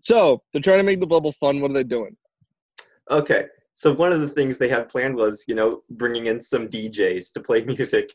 So 0.00 0.42
they're 0.52 0.62
trying 0.62 0.78
to 0.78 0.84
make 0.84 1.00
the 1.00 1.06
bubble 1.06 1.32
fun. 1.32 1.60
What 1.60 1.70
are 1.70 1.74
they 1.74 1.84
doing? 1.84 2.16
Okay, 3.10 3.46
so 3.74 3.92
one 3.92 4.12
of 4.12 4.20
the 4.20 4.28
things 4.28 4.58
they 4.58 4.68
had 4.68 4.88
planned 4.88 5.16
was, 5.16 5.44
you 5.46 5.54
know, 5.54 5.82
bringing 5.90 6.26
in 6.26 6.40
some 6.40 6.68
DJs 6.68 7.32
to 7.32 7.40
play 7.40 7.62
music. 7.64 8.12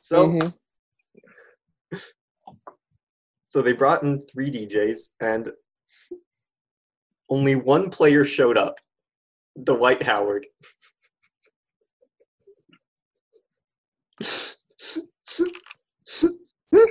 So, 0.00 0.28
Mhm. 0.28 0.54
so 3.44 3.62
they 3.62 3.72
brought 3.72 4.02
in 4.02 4.26
three 4.26 4.50
DJs, 4.50 5.14
and 5.20 5.52
only 7.28 7.54
one 7.54 7.90
player 7.90 8.24
showed 8.24 8.58
up, 8.58 8.80
Dwight 9.62 10.02
Howard. 10.02 10.46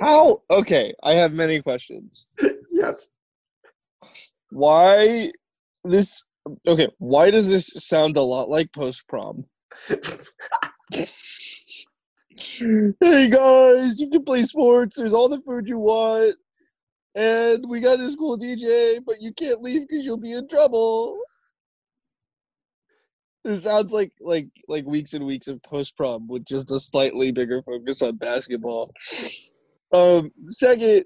How? 0.00 0.42
Okay, 0.50 0.92
I 1.02 1.14
have 1.14 1.32
many 1.32 1.60
questions. 1.60 2.26
yes. 2.70 3.10
Why 4.50 5.32
this? 5.84 6.24
Okay, 6.66 6.88
why 6.98 7.30
does 7.30 7.48
this 7.48 7.72
sound 7.76 8.16
a 8.16 8.22
lot 8.22 8.48
like 8.48 8.72
post 8.72 9.06
prom? 9.08 9.44
hey 9.88 9.98
guys, 13.30 14.00
you 14.00 14.10
can 14.10 14.24
play 14.24 14.42
sports. 14.42 14.96
There's 14.96 15.14
all 15.14 15.28
the 15.28 15.40
food 15.40 15.68
you 15.68 15.78
want, 15.78 16.34
and 17.14 17.64
we 17.68 17.80
got 17.80 17.98
this 17.98 18.16
cool 18.16 18.38
DJ, 18.38 18.98
but 19.06 19.20
you 19.20 19.32
can't 19.32 19.62
leave 19.62 19.86
because 19.88 20.04
you'll 20.04 20.16
be 20.16 20.32
in 20.32 20.48
trouble. 20.48 21.18
It 23.44 23.56
sounds 23.56 23.92
like 23.92 24.12
like 24.20 24.48
like 24.68 24.86
weeks 24.86 25.14
and 25.14 25.26
weeks 25.26 25.48
of 25.48 25.62
post 25.62 25.96
prom 25.96 26.28
with 26.28 26.44
just 26.44 26.70
a 26.70 26.78
slightly 26.78 27.32
bigger 27.32 27.62
focus 27.62 28.00
on 28.02 28.16
basketball. 28.16 28.92
Um, 29.92 30.30
second, 30.46 31.04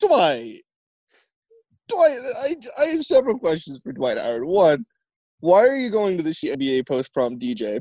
Dwight. 0.00 0.62
Dwight, 1.88 2.18
I, 2.44 2.56
I 2.80 2.86
have 2.86 3.02
several 3.02 3.38
questions 3.38 3.80
for 3.82 3.92
Dwight 3.92 4.18
Howard. 4.18 4.44
One, 4.44 4.84
why 5.40 5.66
are 5.66 5.76
you 5.76 5.90
going 5.90 6.16
to 6.16 6.22
the 6.22 6.30
NBA 6.30 6.86
post 6.86 7.12
prom 7.12 7.38
DJ? 7.38 7.80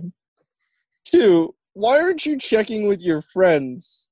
Two, 1.06 1.54
why 1.74 2.00
aren't 2.02 2.26
you 2.26 2.38
checking 2.38 2.88
with 2.88 3.02
your 3.02 3.22
friends 3.22 4.10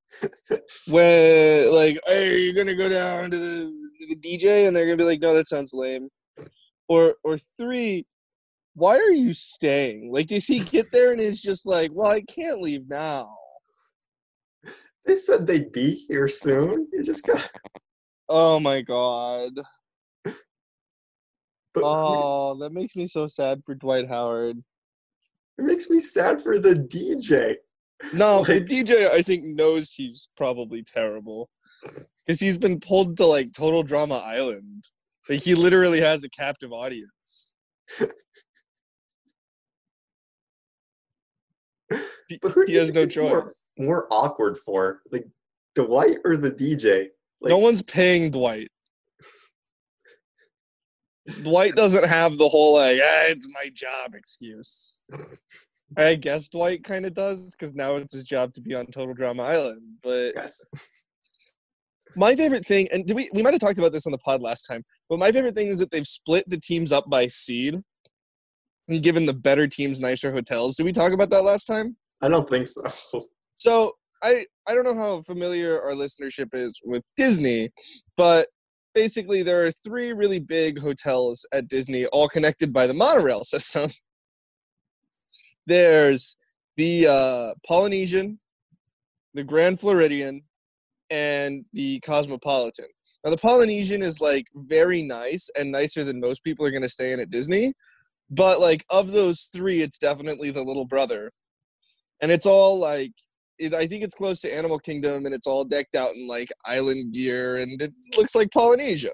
when, 0.88 1.74
like, 1.74 2.00
hey, 2.08 2.40
you're 2.40 2.54
gonna 2.54 2.76
go 2.76 2.90
down 2.90 3.32
to 3.32 3.38
the, 3.38 3.74
to 4.00 4.06
the 4.08 4.16
DJ, 4.16 4.68
and 4.68 4.76
they're 4.76 4.86
gonna 4.86 4.98
be 4.98 5.04
like, 5.04 5.22
no, 5.22 5.34
that 5.34 5.48
sounds 5.48 5.74
lame. 5.74 6.10
Or, 6.88 7.16
or 7.24 7.38
three, 7.58 8.06
why 8.74 8.96
are 8.96 9.12
you 9.12 9.34
staying? 9.34 10.12
Like, 10.12 10.28
does 10.28 10.48
he 10.48 10.60
get 10.60 10.92
there 10.92 11.12
and 11.12 11.20
is 11.20 11.42
just 11.42 11.66
like, 11.66 11.92
well, 11.94 12.08
I 12.12 12.22
can't 12.22 12.62
leave 12.62 12.88
now? 12.90 13.36
They 15.06 15.16
said 15.16 15.48
they'd 15.48 15.72
be 15.72 16.06
here 16.08 16.28
soon. 16.28 16.88
You 16.94 17.04
just 17.04 17.26
got. 17.26 17.50
Oh 18.28 18.60
my 18.60 18.82
god. 18.82 19.54
But 21.74 21.84
Oh, 21.84 22.56
that 22.60 22.74
makes 22.74 22.96
me 22.96 23.08
so 23.08 23.26
sad 23.28 23.62
for 23.66 23.74
Dwight 23.76 24.08
Howard. 24.08 24.58
it 25.58 25.66
makes 25.66 25.90
me 25.90 26.00
sad 26.00 26.42
for 26.42 26.60
the 26.60 26.76
DJ. 26.76 27.56
No, 28.14 28.44
the 28.44 28.62
DJ 28.62 29.10
I 29.10 29.22
think 29.22 29.44
knows 29.46 29.92
he's 29.92 30.30
probably 30.38 30.84
terrible 30.84 31.50
because 32.26 32.40
he's 32.40 32.58
been 32.58 32.80
pulled 32.80 33.18
to 33.18 33.26
like 33.26 33.52
Total 33.52 33.84
Drama 33.84 34.18
Island. 34.18 34.84
Like 35.28 35.42
he 35.42 35.56
literally 35.56 36.02
has 36.02 36.24
a 36.24 36.30
captive 36.30 36.72
audience. 36.72 37.54
He, 41.90 41.98
But 42.42 42.52
who 42.52 42.66
he 42.66 42.76
has 42.76 42.92
no 42.94 43.02
it's 43.02 43.18
more- 43.18 43.44
choice. 43.44 43.70
More 43.78 44.08
awkward 44.12 44.58
for 44.58 45.02
like 45.12 45.26
Dwight 45.76 46.18
or 46.26 46.38
the 46.38 46.52
DJ. 46.52 47.08
Like, 47.42 47.50
no 47.50 47.58
one's 47.58 47.82
paying 47.82 48.32
Dwight. 48.32 48.70
Dwight 51.44 51.76
doesn't 51.76 52.06
have 52.06 52.38
the 52.38 52.50
whole 52.50 52.76
like, 52.76 53.00
ah, 53.04 53.24
it's 53.28 53.48
my 53.50 53.70
job 53.74 54.16
excuse. 54.16 55.02
I 55.98 56.16
guess 56.16 56.48
Dwight 56.50 56.84
kind 56.84 57.06
of 57.06 57.14
does 57.14 57.52
because 57.56 57.74
now 57.74 57.96
it's 57.96 58.14
his 58.14 58.24
job 58.24 58.54
to 58.56 58.62
be 58.62 58.76
on 58.76 58.88
Total 58.88 59.14
Drama 59.14 59.44
Island. 59.44 59.82
But 60.04 60.34
Yes. 60.36 60.64
my 62.16 62.36
favorite 62.36 62.66
thing, 62.66 62.88
and 62.92 63.06
did 63.06 63.16
we 63.16 63.30
we 63.34 63.42
might 63.44 63.54
have 63.54 63.62
talked 63.62 63.80
about 63.80 63.92
this 63.92 64.06
on 64.06 64.12
the 64.12 64.18
pod 64.20 64.42
last 64.42 64.64
time, 64.64 64.84
but 65.08 65.20
my 65.20 65.32
favorite 65.32 65.56
thing 65.56 65.68
is 65.68 65.80
that 65.80 65.92
they've 65.92 66.06
split 66.08 66.48
the 66.50 66.60
teams 66.60 66.92
up 66.92 67.10
by 67.10 67.28
seed 67.28 67.76
and 68.88 69.04
given 69.04 69.26
the 69.26 69.34
better 69.34 69.68
teams 69.68 70.00
nicer 70.00 70.32
hotels. 70.32 70.76
Did 70.76 70.84
we 70.86 70.92
talk 70.92 71.12
about 71.12 71.30
that 71.32 71.44
last 71.44 71.66
time? 71.66 71.96
I 72.22 72.28
don't 72.28 72.48
think 72.48 72.68
so. 72.68 72.84
So 73.58 73.92
I 74.24 74.46
I 74.68 74.74
don't 74.74 74.86
know 74.86 74.96
how 74.96 75.22
familiar 75.22 75.82
our 75.82 75.92
listenership 75.92 76.54
is 76.54 76.80
with 76.86 77.04
Disney, 77.18 77.72
but 78.16 78.48
basically 78.96 79.44
there 79.44 79.66
are 79.66 79.72
three 79.72 80.14
really 80.14 80.40
big 80.40 80.80
hotels 80.80 81.46
at 81.52 81.68
Disney, 81.68 82.06
all 82.06 82.30
connected 82.30 82.72
by 82.72 82.88
the 82.88 82.94
monorail 82.94 83.44
system. 83.44 83.90
There's 85.68 86.38
the 86.78 87.08
uh, 87.08 87.54
Polynesian, 87.68 88.40
the 89.34 89.44
Grand 89.44 89.80
Floridian, 89.80 90.44
and 91.10 91.66
the 91.74 92.00
Cosmopolitan. 92.00 92.88
Now 93.26 93.32
the 93.32 93.38
Polynesian 93.38 94.02
is 94.02 94.22
like 94.22 94.46
very 94.56 95.04
nice 95.04 95.50
and 95.60 95.70
nicer 95.72 96.06
than 96.06 96.22
most 96.22 96.44
people 96.46 96.66
are 96.66 96.72
going 96.72 96.82
to 96.84 96.90
stay 96.90 97.12
in 97.12 97.20
at 97.20 97.30
Disney, 97.30 97.74
but 98.30 98.60
like 98.60 98.86
of 98.90 99.12
those 99.12 99.50
three, 99.54 99.82
it's 99.82 99.98
definitely 99.98 100.52
the 100.52 100.64
little 100.64 100.86
brother, 100.86 101.32
and 102.22 102.32
it's 102.32 102.46
all 102.46 102.80
like 102.80 103.14
it, 103.60 103.74
I 103.74 103.88
think 103.88 104.04
it's 104.04 104.16
close 104.16 104.42
to 104.42 104.56
Animal 104.56 104.80
Kingdom, 104.80 105.26
and 105.26 105.36
it's 105.36 105.48
all 105.48 105.66
decked 105.66 105.96
out 105.96 106.16
in 106.16 106.28
like 106.28 106.50
island 106.66 107.14
gear, 107.14 107.58
and 107.58 107.82
it 107.82 107.94
looks 108.18 108.36
like 108.36 108.52
Polynesia. 108.52 109.12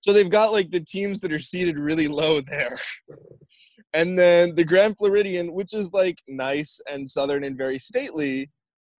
So 0.00 0.12
they've 0.12 0.30
got 0.30 0.52
like 0.52 0.70
the 0.70 0.84
teams 0.84 1.20
that 1.20 1.32
are 1.32 1.38
seated 1.38 1.78
really 1.78 2.08
low 2.08 2.40
there. 2.40 2.78
And 3.94 4.18
then 4.18 4.54
the 4.54 4.64
Grand 4.64 4.98
Floridian, 4.98 5.54
which 5.54 5.72
is 5.72 5.94
like 5.94 6.18
nice 6.28 6.78
and 6.92 7.08
southern 7.08 7.42
and 7.42 7.56
very 7.56 7.78
stately, 7.78 8.50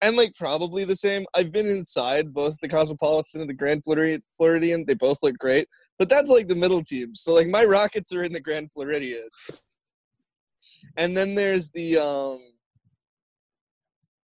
and 0.01 0.17
like 0.17 0.35
probably 0.35 0.85
the 0.85 0.97
same. 0.97 1.27
I've 1.35 1.53
been 1.53 1.67
inside 1.67 2.33
both 2.33 2.59
the 2.61 2.69
Cosmopolitan 2.69 3.43
and 3.43 3.51
the 3.51 3.55
Grand 3.55 3.85
Floridian. 3.85 4.85
They 4.87 4.95
both 4.95 5.19
look 5.23 5.37
great, 5.37 5.69
but 5.99 6.09
that's 6.09 6.31
like 6.31 6.49
the 6.49 6.57
middle 6.57 6.83
team. 6.83 7.15
So 7.15 7.35
like 7.35 7.49
my 7.49 7.65
Rockets 7.65 8.15
are 8.15 8.23
in 8.23 8.33
the 8.33 8.41
Grand 8.41 8.71
Floridian, 8.73 9.29
and 10.97 11.15
then 11.15 11.35
there's 11.35 11.69
the 11.71 11.99
um 11.99 12.41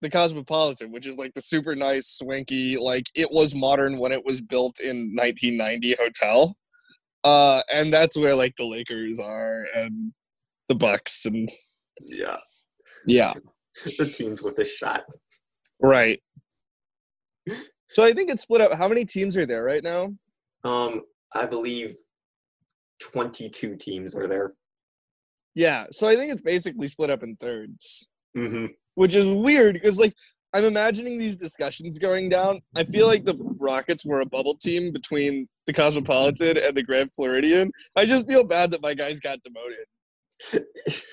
the 0.01 0.09
Cosmopolitan, 0.09 0.91
which 0.91 1.05
is 1.07 1.17
like 1.17 1.33
the 1.33 1.41
super 1.41 1.75
nice, 1.75 2.07
swanky, 2.07 2.77
like 2.77 3.05
it 3.15 3.29
was 3.31 3.53
modern 3.55 3.97
when 3.99 4.11
it 4.11 4.25
was 4.25 4.41
built 4.41 4.79
in 4.79 5.13
1990 5.15 5.95
hotel. 5.99 6.55
Uh, 7.23 7.61
and 7.71 7.93
that's 7.93 8.17
where 8.17 8.33
like 8.35 8.55
the 8.57 8.65
Lakers 8.65 9.19
are 9.19 9.65
and 9.75 10.11
the 10.69 10.75
Bucks 10.75 11.25
and 11.25 11.49
Yeah. 12.07 12.37
yeah, 13.05 13.33
The 13.85 14.05
teams 14.05 14.41
with 14.41 14.57
a 14.59 14.65
shot. 14.65 15.03
right. 15.79 16.21
So 17.93 18.05
I 18.05 18.13
think 18.13 18.29
it's 18.31 18.43
split 18.43 18.61
up. 18.61 18.73
How 18.73 18.87
many 18.87 19.03
teams 19.03 19.35
are 19.35 19.45
there 19.45 19.63
right 19.65 19.83
now? 19.83 20.15
Um, 20.63 21.01
I 21.35 21.45
believe 21.45 21.93
22 23.01 23.75
teams 23.75 24.15
are 24.15 24.27
there. 24.27 24.53
Yeah, 25.55 25.87
so 25.91 26.07
I 26.07 26.15
think 26.15 26.31
it's 26.31 26.41
basically 26.41 26.87
split 26.87 27.09
up 27.09 27.21
in 27.21 27.35
thirds, 27.35 28.07
Mm-hmm. 28.37 28.67
Which 28.95 29.15
is 29.15 29.29
weird 29.29 29.73
because 29.73 29.97
like 29.97 30.13
I'm 30.53 30.65
imagining 30.65 31.17
these 31.17 31.37
discussions 31.37 31.97
going 31.97 32.27
down. 32.27 32.59
I 32.75 32.83
feel 32.83 33.07
like 33.07 33.23
the 33.23 33.39
Rockets 33.57 34.05
were 34.05 34.19
a 34.19 34.25
bubble 34.25 34.57
team 34.57 34.91
between 34.91 35.47
the 35.65 35.73
Cosmopolitan 35.73 36.57
and 36.57 36.75
the 36.75 36.83
Grand 36.83 37.13
Floridian. 37.15 37.71
I 37.95 38.05
just 38.05 38.27
feel 38.27 38.43
bad 38.43 38.71
that 38.71 38.81
my 38.81 38.93
guys 38.93 39.21
got 39.21 39.39
demoted. 39.43 40.65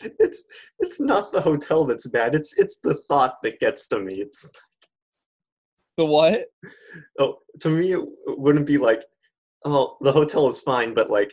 it's 0.00 0.44
it's 0.78 1.00
not 1.00 1.32
the 1.32 1.40
hotel 1.40 1.84
that's 1.84 2.06
bad. 2.06 2.34
It's 2.34 2.52
it's 2.58 2.78
the 2.82 2.94
thought 3.08 3.36
that 3.42 3.60
gets 3.60 3.88
to 3.88 4.00
me. 4.00 4.14
It's 4.16 4.50
The 5.96 6.04
what? 6.04 6.44
oh 7.18 7.38
to 7.60 7.70
me 7.70 7.92
it 7.92 8.02
wouldn't 8.26 8.66
be 8.66 8.78
like 8.78 9.04
oh 9.64 9.96
the 10.00 10.12
hotel 10.12 10.48
is 10.48 10.60
fine, 10.60 10.92
but 10.92 11.08
like 11.10 11.32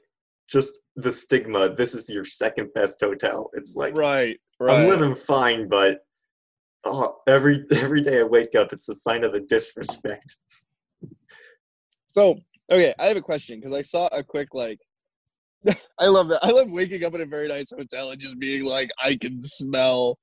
just 0.49 0.79
the 0.95 1.11
stigma. 1.11 1.73
This 1.75 1.93
is 1.93 2.09
your 2.09 2.25
second 2.25 2.71
best 2.73 2.97
hotel. 3.01 3.49
It's 3.53 3.75
like 3.75 3.97
Right, 3.97 4.39
I'm 4.69 4.87
living 4.87 5.15
fine, 5.15 5.67
but 5.67 6.05
oh 6.83 7.17
every 7.27 7.65
every 7.71 8.01
day 8.01 8.19
I 8.19 8.23
wake 8.23 8.55
up, 8.55 8.73
it's 8.73 8.89
a 8.89 8.95
sign 8.95 9.23
of 9.23 9.33
the 9.33 9.41
disrespect. 9.41 10.35
So, 12.07 12.37
okay, 12.69 12.93
I 12.99 13.05
have 13.05 13.17
a 13.17 13.21
question 13.21 13.59
because 13.59 13.73
I 13.73 13.81
saw 13.81 14.07
a 14.11 14.23
quick 14.23 14.53
like. 14.53 14.79
I 15.99 16.07
love 16.07 16.27
that. 16.29 16.39
I 16.43 16.51
love 16.51 16.71
waking 16.71 17.05
up 17.05 17.13
in 17.13 17.21
a 17.21 17.25
very 17.25 17.47
nice 17.47 17.71
hotel 17.71 18.09
and 18.11 18.19
just 18.19 18.39
being 18.39 18.65
like, 18.65 18.89
I 19.01 19.15
can 19.15 19.39
smell 19.39 20.17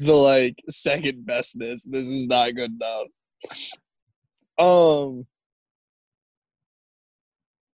the 0.00 0.12
like 0.12 0.60
second 0.68 1.24
bestness. 1.24 1.88
This 1.88 2.06
is 2.06 2.26
not 2.26 2.54
good 2.54 2.72
enough. 2.72 3.06
Um, 4.58 5.26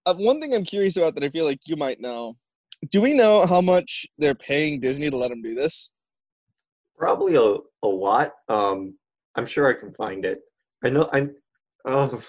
uh, 0.07 0.15
one 0.15 0.41
thing 0.41 0.55
I'm 0.55 0.65
curious 0.65 0.97
about 0.97 1.15
that 1.15 1.25
I 1.25 1.31
feel 1.31 1.45
like 1.45 1.61
you 1.67 1.77
might 1.77 2.01
know. 2.01 2.37
Do 2.91 3.01
we 3.01 3.15
know 3.15 3.45
how 3.47 3.61
much 3.61 4.07
they're 4.19 4.35
paying 4.35 4.81
Disney 4.81 5.11
to 5.11 5.17
let 5.17 5.31
them 5.31 5.43
do 5.43 5.55
this? 5.55 5.91
Probably 6.99 7.37
a, 7.37 7.57
a 7.83 7.89
lot. 7.89 8.33
Um, 8.49 8.99
I'm 9.35 9.47
sure 9.47 9.69
I 9.69 9.79
can 9.79 9.93
find 9.93 10.25
it. 10.25 10.41
I 10.85 10.91
know. 10.91 11.09
I. 11.13 11.29
Oh, 11.85 12.23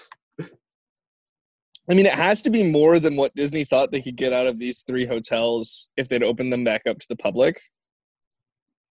I 1.90 1.94
mean, 1.94 2.06
it 2.06 2.12
has 2.12 2.40
to 2.42 2.50
be 2.50 2.70
more 2.70 3.00
than 3.00 3.16
what 3.16 3.34
Disney 3.34 3.64
thought 3.64 3.90
they 3.90 4.00
could 4.00 4.16
get 4.16 4.32
out 4.32 4.46
of 4.46 4.58
these 4.58 4.82
three 4.82 5.04
hotels 5.04 5.88
if 5.96 6.08
they'd 6.08 6.22
open 6.22 6.50
them 6.50 6.62
back 6.62 6.82
up 6.86 6.98
to 7.00 7.06
the 7.08 7.16
public. 7.16 7.60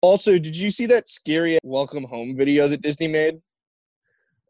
Also, 0.02 0.34
did 0.34 0.56
you 0.56 0.70
see 0.70 0.86
that 0.88 1.08
scary 1.08 1.58
welcome 1.64 2.04
home 2.04 2.36
video 2.36 2.68
that 2.68 2.82
Disney 2.82 3.08
made? 3.08 3.40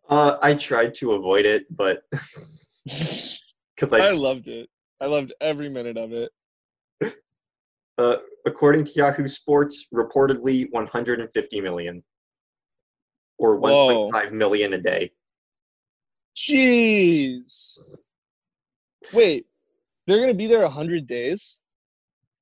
uh, 0.09 0.37
I 0.41 0.55
tried 0.55 0.95
to 0.95 1.13
avoid 1.13 1.45
it, 1.45 1.65
but 1.75 2.03
because 2.85 3.93
I 3.93 3.99
I, 3.99 4.11
loved 4.11 4.47
it. 4.47 4.67
I 5.01 5.05
loved 5.05 5.33
every 5.39 5.69
minute 5.69 5.97
of 5.97 6.11
it. 6.11 6.31
Uh, 7.99 8.17
according 8.45 8.85
to 8.85 8.91
Yahoo 8.95 9.27
Sports, 9.27 9.87
reportedly 9.93 10.67
150 10.71 11.61
million 11.61 12.01
or 13.37 13.59
1.5 13.59 14.31
million 14.31 14.73
a 14.73 14.77
day. 14.77 15.11
Jeez. 16.35 17.77
Wait, 19.11 19.47
they're 20.07 20.21
gonna 20.21 20.33
be 20.33 20.47
there 20.47 20.63
a 20.63 20.69
hundred 20.69 21.07
days? 21.07 21.59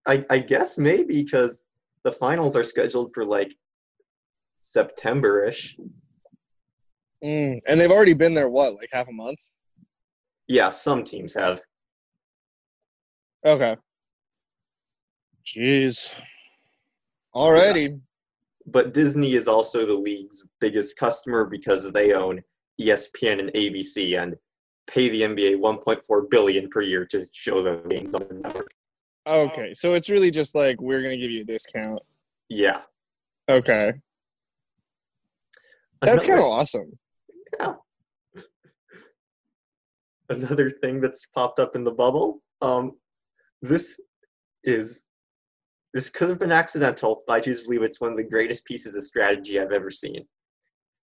I, 0.05 0.23
I 0.29 0.39
guess 0.39 0.77
maybe 0.77 1.23
because 1.23 1.65
the 2.03 2.11
finals 2.11 2.55
are 2.55 2.63
scheduled 2.63 3.11
for 3.13 3.25
like 3.25 3.55
September-ish. 4.57 5.75
Mm, 7.23 7.59
and 7.67 7.79
they've 7.79 7.91
already 7.91 8.13
been 8.13 8.35
there. 8.35 8.49
What, 8.49 8.75
like 8.75 8.89
half 8.91 9.07
a 9.07 9.11
month? 9.11 9.39
Yeah, 10.47 10.69
some 10.69 11.03
teams 11.03 11.33
have. 11.33 11.61
Okay. 13.43 13.75
Jeez. 15.47 16.19
Alrighty. 17.33 18.01
But 18.65 18.93
Disney 18.93 19.33
is 19.33 19.47
also 19.47 19.85
the 19.85 19.93
league's 19.93 20.45
biggest 20.59 20.97
customer 20.97 21.45
because 21.45 21.89
they 21.91 22.13
own 22.13 22.43
ESPN 22.81 23.39
and 23.39 23.53
ABC 23.53 24.21
and 24.21 24.35
pay 24.87 25.09
the 25.09 25.21
NBA 25.21 25.57
1.4 25.57 26.29
billion 26.29 26.69
per 26.69 26.81
year 26.81 27.05
to 27.05 27.27
show 27.31 27.63
the 27.63 27.77
games 27.87 28.13
on 28.13 28.27
the 28.27 28.35
network. 28.35 28.71
Okay, 29.25 29.73
so 29.73 29.93
it's 29.93 30.09
really 30.09 30.31
just 30.31 30.55
like 30.55 30.81
we're 30.81 31.01
gonna 31.01 31.17
give 31.17 31.31
you 31.31 31.41
a 31.41 31.45
discount. 31.45 32.01
Yeah. 32.49 32.81
Okay, 33.49 33.93
that's 36.01 36.25
kind 36.25 36.39
of 36.39 36.45
awesome. 36.45 36.97
Yeah. 37.59 37.73
Another 40.29 40.69
thing 40.69 41.01
that's 41.01 41.25
popped 41.27 41.59
up 41.59 41.75
in 41.75 41.83
the 41.83 41.91
bubble. 41.91 42.41
Um, 42.61 42.93
this 43.61 43.99
is 44.63 45.03
this 45.97 46.09
could 46.09 46.29
have 46.29 46.39
been 46.39 46.51
accidental, 46.51 47.23
but 47.25 47.33
I 47.33 47.39
just 47.39 47.65
believe 47.65 47.81
it's 47.81 47.99
one 47.99 48.11
of 48.11 48.17
the 48.17 48.23
greatest 48.23 48.65
pieces 48.65 48.95
of 48.95 49.03
strategy 49.03 49.59
I've 49.59 49.71
ever 49.71 49.89
seen. 49.89 50.25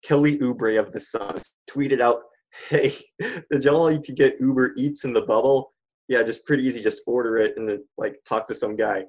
Kelly 0.04 0.38
Oubre 0.38 0.78
of 0.78 0.92
the 0.92 1.00
Suns 1.00 1.54
tweeted 1.70 2.00
out, 2.00 2.20
"Hey, 2.68 2.94
did 3.18 3.64
y'all 3.64 3.84
know 3.84 3.88
you 3.88 4.02
could 4.02 4.16
get 4.16 4.40
Uber 4.40 4.74
Eats 4.76 5.04
in 5.04 5.14
the 5.14 5.22
bubble? 5.22 5.72
Yeah, 6.08 6.22
just 6.22 6.44
pretty 6.44 6.64
easy. 6.64 6.82
Just 6.82 7.02
order 7.06 7.38
it 7.38 7.56
and 7.56 7.66
then 7.66 7.82
like 7.96 8.16
talk 8.26 8.46
to 8.48 8.54
some 8.54 8.76
guy." 8.76 9.04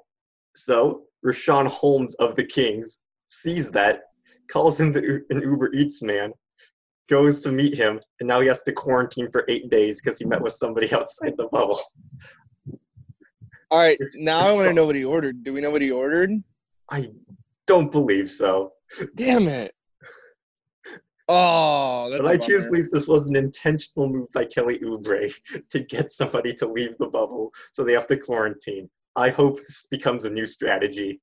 So 0.55 1.03
Richaun 1.25 1.67
Holmes 1.67 2.15
of 2.15 2.37
the 2.37 2.45
Kings 2.45 2.99
sees 3.27 3.71
that, 3.71 4.03
calls 4.49 4.79
in 4.79 4.93
the, 4.93 5.25
an 5.29 5.41
Uber 5.41 5.73
Eats 5.73 6.01
man, 6.01 6.31
goes 7.09 7.41
to 7.41 7.51
meet 7.51 7.75
him, 7.75 7.99
and 8.19 8.27
now 8.27 8.39
he 8.39 8.47
has 8.47 8.61
to 8.63 8.71
quarantine 8.71 9.27
for 9.29 9.43
eight 9.49 9.69
days 9.69 10.01
because 10.01 10.19
he 10.19 10.25
met 10.25 10.41
with 10.41 10.53
somebody 10.53 10.93
outside 10.93 11.35
the 11.37 11.47
bubble. 11.47 11.81
All 13.71 13.79
right, 13.79 13.99
now 14.15 14.39
I 14.39 14.51
want 14.51 14.67
to 14.67 14.73
know 14.73 14.85
what 14.85 14.95
he 14.95 15.03
ordered. 15.03 15.43
Do 15.43 15.53
we 15.53 15.61
know 15.61 15.71
what 15.71 15.81
he 15.81 15.91
ordered? 15.91 16.31
I 16.89 17.09
don't 17.65 17.91
believe 17.91 18.29
so. 18.29 18.73
Damn 19.15 19.47
it! 19.47 19.73
Oh, 21.27 22.09
that's 22.11 22.21
but 22.21 22.31
I 22.31 22.37
choose 22.37 22.65
to 22.65 22.69
believe 22.69 22.91
this 22.91 23.07
was 23.07 23.27
an 23.27 23.35
intentional 23.35 24.07
move 24.07 24.29
by 24.33 24.45
Kelly 24.45 24.79
Oubre 24.79 25.33
to 25.69 25.79
get 25.79 26.11
somebody 26.11 26.53
to 26.55 26.67
leave 26.67 26.97
the 26.99 27.07
bubble 27.07 27.51
so 27.71 27.83
they 27.83 27.93
have 27.93 28.07
to 28.07 28.17
quarantine. 28.17 28.89
I 29.15 29.29
hope 29.29 29.57
this 29.57 29.87
becomes 29.89 30.25
a 30.25 30.29
new 30.29 30.45
strategy. 30.45 31.21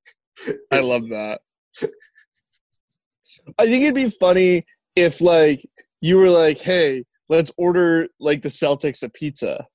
I 0.70 0.80
love 0.80 1.08
that. 1.08 1.42
I 3.58 3.66
think 3.66 3.84
it'd 3.84 3.94
be 3.94 4.10
funny 4.10 4.64
if 4.96 5.20
like 5.20 5.64
you 6.00 6.18
were 6.18 6.30
like, 6.30 6.58
"Hey, 6.58 7.04
let's 7.28 7.52
order 7.56 8.08
like 8.18 8.42
the 8.42 8.48
Celtics 8.48 9.04
a 9.04 9.08
pizza." 9.08 9.66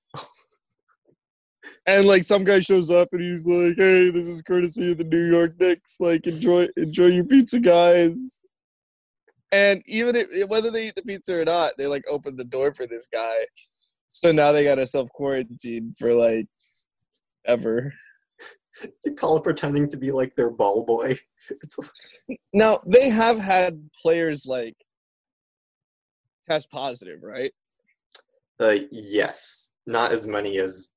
And 1.88 2.06
like 2.06 2.26
some 2.26 2.44
guy 2.44 2.60
shows 2.60 2.90
up 2.90 3.08
and 3.14 3.22
he's 3.22 3.46
like, 3.46 3.76
"Hey, 3.78 4.10
this 4.10 4.28
is 4.28 4.42
courtesy 4.42 4.92
of 4.92 4.98
the 4.98 5.06
New 5.06 5.32
York 5.32 5.54
Knicks. 5.60 5.98
Like, 6.00 6.28
enjoy 6.28 6.68
enjoy 6.76 7.08
your 7.08 7.24
pizza, 7.24 7.60
guys." 7.60 8.44
And 9.54 9.82
even 9.86 10.16
if 10.18 10.50
whether 10.50 10.70
they 10.70 10.88
eat 10.88 10.96
the 10.96 11.02
pizza 11.02 11.40
or 11.40 11.46
not, 11.46 11.74
they 11.78 11.88
like 11.88 12.04
open 12.10 12.36
the 12.36 12.44
door 12.44 12.74
for 12.74 12.86
this 12.86 13.08
guy. 13.08 13.46
So 14.10 14.32
now 14.34 14.52
they 14.52 14.66
got 14.66 14.76
to 14.76 14.86
self 14.86 15.10
quarantine 15.14 15.94
for 15.98 16.14
like 16.14 16.48
ever. 17.46 17.94
You 19.06 19.16
call 19.16 19.38
it 19.38 19.44
pretending 19.44 19.90
to 19.90 19.98
be 19.98 20.12
like 20.12 20.36
their 20.36 20.50
ball 20.50 20.84
boy. 20.86 21.18
It's 21.50 21.78
Now 22.52 22.82
they 22.86 23.10
have 23.10 23.40
had 23.40 23.90
players 24.02 24.46
like 24.46 24.76
test 26.46 26.70
positive, 26.70 27.24
right? 27.24 27.54
uh, 28.60 28.76
yes, 28.92 29.72
not 29.86 30.12
as 30.12 30.28
many 30.28 30.58
as 30.58 30.90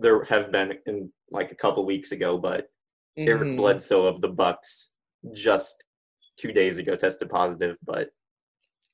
there 0.00 0.24
have 0.24 0.52
been 0.52 0.78
in 0.86 1.12
like 1.30 1.52
a 1.52 1.56
couple 1.56 1.84
weeks 1.84 2.12
ago, 2.12 2.38
but 2.38 2.68
Eric 3.16 3.48
Mhm. 3.48 3.56
Bledsoe 3.56 4.06
of 4.06 4.20
the 4.20 4.28
Bucks 4.28 4.94
just 5.32 5.84
two 6.36 6.52
days 6.52 6.78
ago 6.78 6.94
tested 6.96 7.28
positive, 7.28 7.76
but 7.82 8.10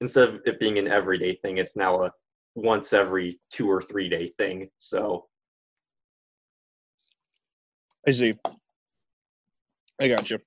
instead 0.00 0.28
of 0.28 0.40
it 0.46 0.58
being 0.58 0.78
an 0.78 0.88
everyday 0.88 1.34
thing, 1.34 1.58
it's 1.58 1.76
now 1.76 2.02
a 2.02 2.12
once 2.54 2.92
every 2.92 3.40
two 3.50 3.70
or 3.70 3.82
three 3.82 4.08
day 4.08 4.26
thing. 4.26 4.70
So 4.78 5.28
I 8.06 8.12
see. 8.12 8.34
I 10.00 10.08
got 10.08 10.30
you. 10.30 10.38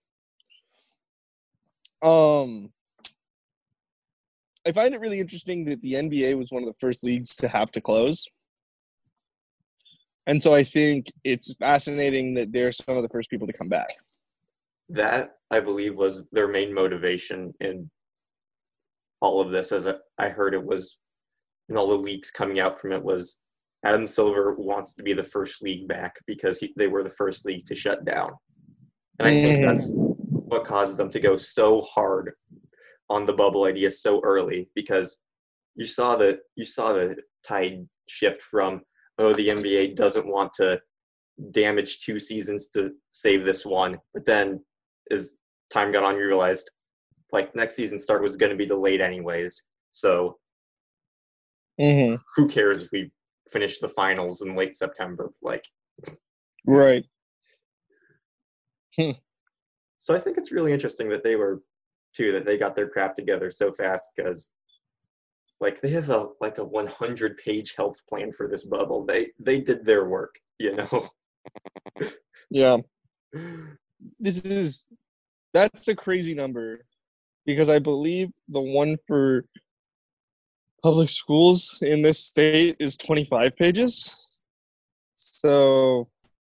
Um, 2.07 2.71
I 4.65 4.71
find 4.71 4.93
it 4.93 4.99
really 4.99 5.19
interesting 5.19 5.65
that 5.65 5.81
the 5.81 5.93
NBA 5.93 6.37
was 6.37 6.51
one 6.51 6.63
of 6.63 6.67
the 6.67 6.77
first 6.79 7.03
leagues 7.03 7.35
to 7.37 7.47
have 7.47 7.71
to 7.71 7.81
close. 7.81 8.27
And 10.27 10.43
so 10.43 10.53
I 10.53 10.63
think 10.63 11.07
it's 11.23 11.53
fascinating 11.55 12.33
that 12.35 12.51
they're 12.51 12.73
some 12.73 12.97
of 12.97 13.03
the 13.03 13.09
first 13.09 13.29
people 13.29 13.47
to 13.47 13.53
come 13.53 13.69
back. 13.69 13.89
that 14.89 15.31
I 15.51 15.59
believe 15.59 15.97
was 15.97 16.29
their 16.31 16.47
main 16.47 16.73
motivation 16.73 17.53
in 17.59 17.89
all 19.19 19.41
of 19.41 19.51
this. 19.51 19.73
As 19.73 19.85
I- 19.85 19.99
I 20.17 20.29
heard 20.29 20.53
it 20.53 20.63
was, 20.63 20.97
and 21.67 21.77
all 21.77 21.87
the 21.89 21.97
leaks 21.97 22.31
coming 22.31 22.61
out 22.61 22.79
from 22.79 22.93
it 22.93 23.03
was 23.03 23.41
Adam 23.83 24.07
Silver 24.07 24.53
wants 24.55 24.93
to 24.93 25.03
be 25.03 25.11
the 25.11 25.23
first 25.25 25.61
league 25.61 25.89
back 25.89 26.15
because 26.25 26.61
he, 26.61 26.73
they 26.77 26.87
were 26.87 27.03
the 27.03 27.09
first 27.09 27.43
league 27.45 27.65
to 27.65 27.75
shut 27.75 28.05
down. 28.05 28.31
And 29.19 29.27
I 29.27 29.41
think 29.41 29.57
Mm. 29.57 29.61
that's 29.61 29.87
what 29.89 30.63
caused 30.63 30.95
them 30.95 31.09
to 31.09 31.19
go 31.19 31.35
so 31.35 31.81
hard 31.81 32.33
on 33.09 33.25
the 33.25 33.33
bubble 33.33 33.65
idea 33.65 33.91
so 33.91 34.21
early 34.23 34.69
because 34.73 35.21
you 35.75 35.85
saw 35.85 36.15
the 36.15 36.39
you 36.55 36.63
saw 36.63 36.93
the 36.93 37.21
tide 37.43 37.89
shift 38.07 38.41
from 38.41 38.83
oh 39.17 39.33
the 39.33 39.49
NBA 39.49 39.95
doesn't 39.95 40.27
want 40.27 40.53
to 40.55 40.81
damage 41.51 41.99
two 41.99 42.19
seasons 42.19 42.69
to 42.69 42.91
save 43.09 43.43
this 43.43 43.65
one, 43.65 43.99
but 44.13 44.25
then 44.25 44.63
as 45.11 45.37
time 45.69 45.91
got 45.91 46.03
on, 46.03 46.15
you 46.17 46.25
realized 46.25 46.71
like 47.31 47.55
next 47.55 47.75
season 47.75 47.99
start 47.99 48.21
was 48.21 48.37
going 48.37 48.51
to 48.51 48.57
be 48.57 48.65
delayed 48.65 49.01
anyways. 49.01 49.63
So 49.91 50.37
Mm-hmm. 51.79 52.15
who 52.35 52.47
cares 52.47 52.81
if 52.81 52.89
we 52.91 53.11
finish 53.51 53.77
the 53.77 53.87
finals 53.87 54.41
in 54.41 54.55
late 54.55 54.73
September? 54.73 55.31
Like, 55.43 55.63
Right. 56.65 57.05
so 58.97 60.15
I 60.15 60.19
think 60.19 60.37
it's 60.37 60.51
really 60.51 60.73
interesting 60.73 61.09
that 61.09 61.23
they 61.23 61.35
were 61.35 61.61
too 62.15 62.31
that 62.31 62.45
they 62.45 62.57
got 62.57 62.75
their 62.75 62.89
crap 62.89 63.13
together 63.15 63.51
so 63.51 63.71
fast 63.71 64.11
because 64.15 64.51
like 65.59 65.81
they 65.81 65.89
have 65.89 66.09
a 66.09 66.29
like 66.39 66.57
a 66.57 66.63
100 66.63 67.37
page 67.37 67.75
health 67.75 68.01
plan 68.07 68.31
for 68.31 68.47
this 68.47 68.65
bubble. 68.65 69.05
They 69.05 69.31
they 69.39 69.59
did 69.59 69.85
their 69.85 70.05
work, 70.05 70.39
you 70.59 70.75
know. 70.75 71.09
Yeah. 72.49 72.77
This 74.19 74.45
is 74.45 74.87
that's 75.55 75.87
a 75.87 75.95
crazy 75.95 76.35
number 76.35 76.85
because 77.47 77.67
I 77.67 77.79
believe 77.79 78.29
the 78.47 78.61
one 78.61 78.95
for 79.07 79.43
public 80.83 81.09
schools 81.09 81.79
in 81.81 82.03
this 82.03 82.19
state 82.23 82.75
is 82.79 82.95
25 82.95 83.55
pages. 83.55 84.43
So 85.15 86.09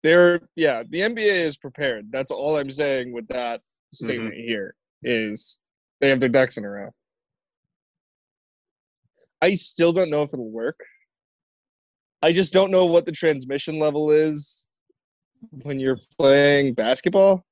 they're 0.03 0.41
yeah, 0.55 0.83
the 0.87 0.99
NBA 0.99 1.45
is 1.45 1.57
prepared. 1.57 2.11
That's 2.11 2.31
all 2.31 2.57
I'm 2.57 2.69
saying 2.69 3.11
with 3.11 3.27
that 3.29 3.59
mm-hmm. 3.59 4.05
statement 4.05 4.35
here 4.35 4.75
is 5.01 5.59
they 5.99 6.09
have 6.09 6.19
their 6.19 6.29
ducks 6.29 6.57
in 6.57 6.65
a 6.65 6.69
row. 6.69 6.91
I 9.41 9.55
still 9.55 9.91
don't 9.91 10.09
know 10.09 10.23
if 10.23 10.33
it'll 10.33 10.49
work. 10.51 10.79
I 12.21 12.31
just 12.31 12.53
don't 12.53 12.71
know 12.71 12.85
what 12.85 13.05
the 13.05 13.11
transmission 13.11 13.79
level 13.79 14.11
is 14.11 14.67
when 15.63 15.79
you're 15.79 15.97
playing 16.17 16.75
basketball. 16.75 17.43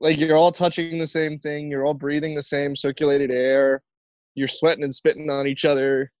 Like 0.00 0.18
you're 0.18 0.36
all 0.36 0.52
touching 0.52 0.98
the 0.98 1.06
same 1.06 1.38
thing, 1.38 1.70
you're 1.70 1.86
all 1.86 1.94
breathing 1.94 2.34
the 2.34 2.42
same 2.42 2.74
circulated 2.74 3.30
air, 3.30 3.82
you're 4.34 4.48
sweating 4.48 4.84
and 4.84 4.94
spitting 4.94 5.30
on 5.30 5.46
each 5.46 5.64
other. 5.64 6.12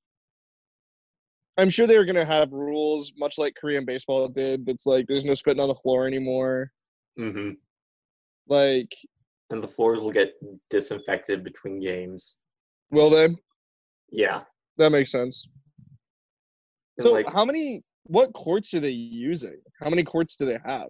I'm 1.56 1.70
sure 1.70 1.88
they're 1.88 2.04
gonna 2.04 2.24
have 2.24 2.52
rules, 2.52 3.12
much 3.18 3.38
like 3.38 3.54
Korean 3.60 3.84
baseball 3.84 4.28
did. 4.28 4.64
That's 4.64 4.86
like 4.86 5.06
there's 5.08 5.24
no 5.24 5.34
spitting 5.34 5.60
on 5.60 5.68
the 5.68 5.74
floor 5.74 6.06
anymore. 6.06 6.70
hmm 7.16 7.50
Like, 8.46 8.94
And 9.50 9.62
the 9.62 9.68
floors 9.68 9.98
will 10.00 10.12
get 10.12 10.34
disinfected 10.70 11.42
between 11.42 11.80
games. 11.80 12.38
will 12.90 13.10
they? 13.10 13.36
Yeah. 14.10 14.42
That 14.78 14.90
makes 14.92 15.10
sense. 15.10 15.48
And, 16.98 17.06
So, 17.06 17.12
like, 17.12 17.26
how 17.28 17.44
many? 17.44 17.82
What 18.04 18.32
courts 18.32 18.72
are 18.72 18.80
they 18.80 18.90
using? 18.90 19.60
How 19.82 19.90
many 19.90 20.02
courts 20.02 20.34
do 20.36 20.46
they 20.46 20.58
have? 20.64 20.88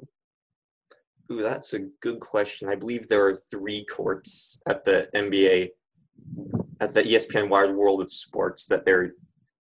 ooh, 1.33 1.43
that's 1.43 1.75
a 1.75 1.81
good 2.01 2.21
question. 2.21 2.69
I 2.69 2.75
believe 2.77 3.09
there 3.09 3.27
are 3.27 3.35
three 3.35 3.85
courts 3.85 4.61
at 4.67 4.85
the 4.85 5.09
NBA, 5.15 5.71
at 6.81 6.95
the 6.95 7.03
ESPN 7.03 7.49
Wide 7.51 7.75
World 7.75 8.01
of 8.01 8.11
Sports 8.13 8.67
that 8.67 8.85
they're 8.87 9.15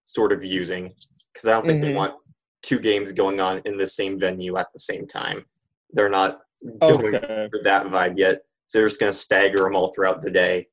sort 0.04 0.32
of 0.32 0.42
using 0.44 0.94
because 1.32 1.46
I 1.46 1.52
don't 1.52 1.66
think 1.66 1.82
they 1.82 1.88
Mhm. 1.90 1.94
want 1.96 2.14
two 2.62 2.78
games 2.78 3.12
going 3.12 3.40
on 3.40 3.60
in 3.66 3.76
the 3.76 3.86
same 3.86 4.18
venue 4.18 4.56
at 4.56 4.72
the 4.72 4.78
same 4.78 5.06
time. 5.06 5.44
They're 5.90 6.08
not 6.08 6.40
going 6.80 7.14
Okay. 7.16 7.48
for 7.52 7.62
that 7.64 7.86
vibe 7.86 8.18
yet, 8.18 8.42
so 8.66 8.78
they're 8.78 8.88
just 8.88 9.00
going 9.00 9.12
to 9.12 9.18
stagger 9.18 9.62
them 9.64 9.76
all 9.76 9.92
throughout 9.92 10.22
the 10.22 10.30
day. 10.30 10.68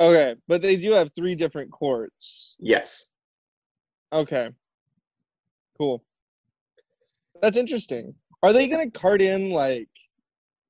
Okay, 0.00 0.36
but 0.46 0.62
they 0.62 0.76
do 0.76 0.92
have 0.92 1.10
three 1.14 1.34
different 1.34 1.72
courts. 1.72 2.56
Yes. 2.60 3.10
Okay. 4.12 4.50
Cool. 5.76 6.04
That's 7.42 7.56
interesting. 7.56 8.14
Are 8.42 8.52
they 8.52 8.68
gonna 8.68 8.90
cart 8.90 9.20
in 9.20 9.50
like 9.50 9.88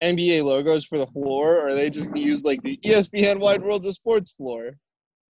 NBA 0.02 0.42
logos 0.44 0.84
for 0.86 0.98
the 0.98 1.06
floor, 1.08 1.56
or 1.56 1.68
are 1.68 1.74
they 1.74 1.90
just 1.90 2.08
gonna 2.08 2.20
use 2.20 2.44
like 2.44 2.62
the 2.62 2.78
ESPN 2.84 3.38
Wide 3.38 3.62
World 3.62 3.84
of 3.84 3.92
Sports 3.94 4.32
floor? 4.32 4.72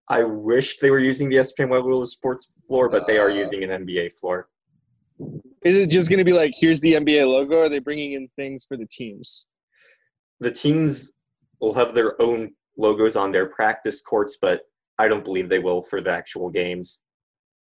I 0.08 0.22
wish 0.24 0.78
they 0.78 0.90
were 0.90 1.00
using 1.00 1.28
the 1.28 1.36
ESPN 1.36 1.68
Wide 1.68 1.84
World 1.84 2.02
of 2.02 2.08
Sports 2.08 2.60
floor, 2.66 2.88
but 2.88 3.06
they 3.06 3.18
are 3.18 3.30
Uh. 3.30 3.34
using 3.34 3.64
an 3.64 3.70
NBA 3.70 4.10
floor. 4.10 4.48
Is 5.64 5.76
it 5.76 5.90
just 5.90 6.08
gonna 6.08 6.24
be 6.24 6.32
like 6.32 6.52
here's 6.56 6.80
the 6.80 6.94
NBA 6.94 7.26
logo? 7.26 7.56
Or 7.56 7.64
are 7.64 7.68
they 7.68 7.80
bringing 7.80 8.12
in 8.12 8.28
things 8.36 8.64
for 8.64 8.76
the 8.76 8.86
teams? 8.86 9.48
The 10.40 10.52
teams 10.52 11.10
will 11.60 11.74
have 11.74 11.94
their 11.94 12.20
own 12.22 12.54
logos 12.78 13.16
on 13.16 13.30
their 13.32 13.46
practice 13.46 14.00
courts, 14.00 14.38
but 14.40 14.62
I 14.98 15.08
don't 15.08 15.24
believe 15.24 15.48
they 15.48 15.58
will 15.58 15.82
for 15.82 16.00
the 16.00 16.10
actual 16.10 16.48
games. 16.48 17.02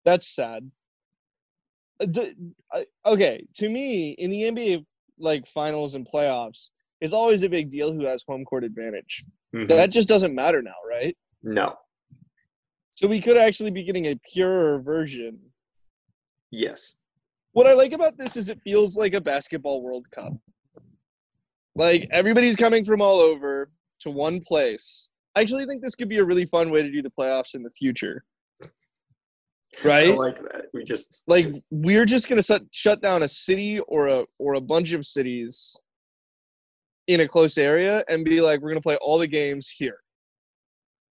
That's 0.05 0.27
sad. 0.33 0.71
Uh, 1.99 2.05
Okay, 3.05 3.45
to 3.55 3.69
me, 3.69 4.11
in 4.11 4.29
the 4.29 4.43
NBA 4.43 4.85
like 5.19 5.47
finals 5.47 5.95
and 5.95 6.07
playoffs, 6.07 6.71
it's 7.01 7.13
always 7.13 7.43
a 7.43 7.49
big 7.49 7.69
deal 7.69 7.91
who 7.91 8.05
has 8.05 8.23
home 8.27 8.45
court 8.45 8.63
advantage. 8.63 9.25
Mhm. 9.53 9.67
That 9.67 9.89
just 9.89 10.07
doesn't 10.07 10.33
matter 10.35 10.61
now, 10.61 10.75
right? 10.87 11.17
no. 11.43 11.77
So 12.91 13.07
we 13.07 13.21
could 13.21 13.37
actually 13.37 13.69
be 13.69 13.83
getting 13.83 14.07
a 14.07 14.15
purer 14.15 14.79
version 14.81 15.39
Yes. 16.49 17.03
what 17.51 17.67
I 17.67 17.73
like 17.73 17.93
about 17.93 18.17
this 18.17 18.35
is 18.35 18.49
it 18.49 18.59
feels 18.63 18.95
like 18.97 19.13
a 19.13 19.21
basketball 19.21 19.81
World 19.83 20.09
Cup. 20.11 20.33
Like 21.75 22.07
everybody's 22.11 22.55
coming 22.55 22.83
from 22.85 23.01
all 23.01 23.19
over 23.19 23.69
to 24.01 24.09
one 24.11 24.39
place. 24.41 25.11
I 25.35 25.41
actually 25.41 25.65
think 25.65 25.81
this 25.83 25.95
could 25.95 26.09
be 26.09 26.17
a 26.17 26.25
really 26.25 26.45
fun 26.45 26.69
way 26.71 26.81
to 26.83 26.91
do 26.91 27.01
the 27.01 27.11
playoffs 27.11 27.55
in 27.55 27.63
the 27.63 27.69
future. 27.69 28.23
I 28.63 28.67
Right? 29.83 30.17
like 30.17 30.41
that. 30.41 30.65
We 30.73 30.83
just 30.83 31.23
Like 31.27 31.47
we're 31.69 32.05
just 32.05 32.29
gonna 32.29 32.41
shut 32.41 32.63
shut 32.71 33.01
down 33.01 33.23
a 33.23 33.27
city 33.27 33.79
or 33.81 34.07
a 34.07 34.25
or 34.39 34.55
a 34.55 34.61
bunch 34.61 34.93
of 34.93 35.05
cities 35.05 35.75
in 37.07 37.19
a 37.21 37.27
close 37.27 37.57
area 37.57 38.03
and 38.09 38.23
be 38.25 38.41
like, 38.41 38.61
we're 38.61 38.69
gonna 38.69 38.81
play 38.81 38.97
all 39.01 39.17
the 39.17 39.27
games 39.27 39.69
here. 39.69 39.99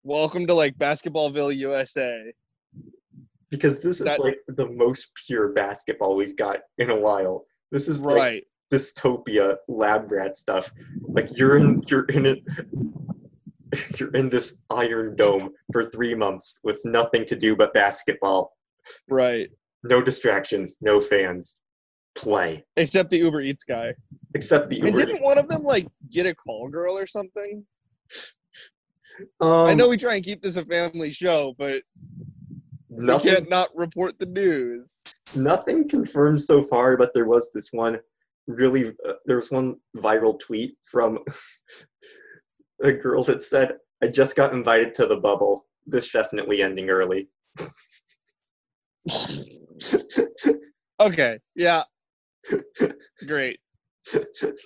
Welcome 0.04 0.48
to 0.48 0.54
like 0.54 0.78
Basketballville, 0.78 1.56
USA. 1.58 2.34
because 3.52 3.82
this 3.82 4.00
is 4.02 4.08
That- 4.08 4.20
like 4.20 4.40
the 4.48 4.68
most 4.70 5.12
pure 5.28 5.50
basketball 5.54 6.16
we've 6.16 6.36
got 6.36 6.62
in 6.78 6.90
a 6.90 6.96
while. 7.00 7.46
This 7.72 7.88
is 7.88 8.02
like 8.02 8.16
Right. 8.18 8.48
Dystopia 8.72 9.58
lab 9.68 10.12
rat 10.12 10.36
stuff. 10.36 10.72
Like 11.02 11.38
you're 11.38 11.58
in 11.58 11.84
you're 11.88 12.06
in 12.06 12.26
it 12.26 12.44
you're 14.00 14.12
in 14.12 14.30
this 14.30 14.64
iron 14.70 15.16
dome 15.16 15.52
for 15.72 15.84
three 15.84 16.16
months 16.16 16.60
with 16.64 16.82
nothing 16.86 17.26
to 17.26 17.36
do 17.36 17.56
but 17.56 17.74
basketball. 17.74 18.54
Right. 19.10 19.50
No 19.84 20.02
distractions, 20.02 20.78
no 20.82 21.00
fans. 21.02 21.58
Play. 22.16 22.64
Except 22.78 23.10
the 23.10 23.18
Uber 23.18 23.42
Eats 23.42 23.66
guy. 23.66 23.94
Except 24.36 24.70
the 24.70 24.80
And 24.80 24.96
didn't 24.96 25.22
one 25.22 25.38
of 25.38 25.50
them 25.50 25.64
like 25.64 25.88
get 26.10 26.26
a 26.26 26.34
call 26.34 26.70
girl 26.70 26.98
or 26.98 27.06
something? 27.06 27.66
um, 29.42 29.68
I 29.68 29.74
know 29.74 29.90
we 29.90 29.98
try 29.98 30.16
and 30.16 30.24
keep 30.24 30.42
this 30.42 30.56
a 30.56 30.64
family 30.64 31.12
show, 31.12 31.54
but 31.58 31.84
we 32.88 33.20
can't 33.20 33.50
not 33.50 33.68
report 33.76 34.18
the 34.18 34.28
news. 34.28 35.04
nothing 35.36 35.90
confirmed 35.90 36.42
so 36.42 36.64
far, 36.64 36.96
but 36.96 37.14
there 37.14 37.26
was 37.26 37.52
this 37.52 37.70
one 37.74 38.00
really 38.48 38.94
uh, 39.08 39.14
there 39.26 39.38
was 39.38 39.52
one 39.52 39.76
viral 39.98 40.40
tweet 40.40 40.76
from 40.82 41.20
a 42.84 42.92
girl 42.94 43.24
that 43.24 43.44
said, 43.44 43.78
"I 44.04 44.08
just 44.08 44.36
got 44.36 44.54
invited 44.54 44.94
to 44.96 45.06
the 45.06 45.18
bubble. 45.18 45.66
This 45.86 46.12
definitely 46.12 46.62
ending 46.62 46.90
early." 46.90 47.30
Okay, 51.00 51.40
yeah. 51.56 51.84
Great. 53.28 53.60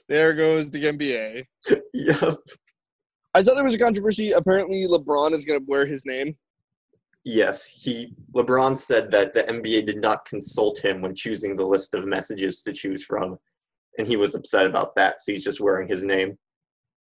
There 0.07 0.33
goes 0.33 0.69
the 0.69 0.85
NBA. 0.85 1.45
yep. 1.93 2.37
I 3.33 3.41
saw 3.41 3.55
there 3.55 3.63
was 3.63 3.75
a 3.75 3.79
controversy. 3.79 4.31
Apparently, 4.31 4.85
LeBron 4.87 5.33
is 5.33 5.45
going 5.45 5.59
to 5.59 5.65
wear 5.67 5.85
his 5.85 6.05
name. 6.05 6.35
Yes, 7.23 7.65
he 7.65 8.13
LeBron 8.33 8.77
said 8.77 9.11
that 9.11 9.33
the 9.33 9.43
NBA 9.43 9.85
did 9.85 10.01
not 10.01 10.25
consult 10.25 10.79
him 10.79 11.01
when 11.01 11.15
choosing 11.15 11.55
the 11.55 11.65
list 11.65 11.93
of 11.93 12.07
messages 12.07 12.61
to 12.63 12.73
choose 12.73 13.03
from, 13.03 13.37
and 13.99 14.07
he 14.07 14.15
was 14.15 14.33
upset 14.33 14.65
about 14.65 14.95
that. 14.95 15.21
So 15.21 15.33
he's 15.33 15.43
just 15.43 15.59
wearing 15.59 15.87
his 15.87 16.03
name. 16.03 16.37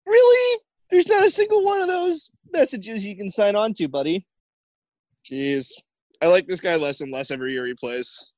Really? 0.05 0.59
There's 0.89 1.07
not 1.07 1.23
a 1.23 1.29
single 1.29 1.63
one 1.63 1.79
of 1.81 1.87
those 1.87 2.31
messages 2.51 3.05
you 3.05 3.15
can 3.15 3.29
sign 3.29 3.55
on 3.55 3.73
to, 3.73 3.87
buddy. 3.87 4.25
Jeez. 5.23 5.71
I 6.21 6.27
like 6.27 6.47
this 6.47 6.59
guy 6.59 6.75
less 6.75 7.01
and 7.01 7.11
less 7.11 7.29
every 7.29 7.53
year 7.53 7.67
he 7.67 7.75
plays. 7.75 8.33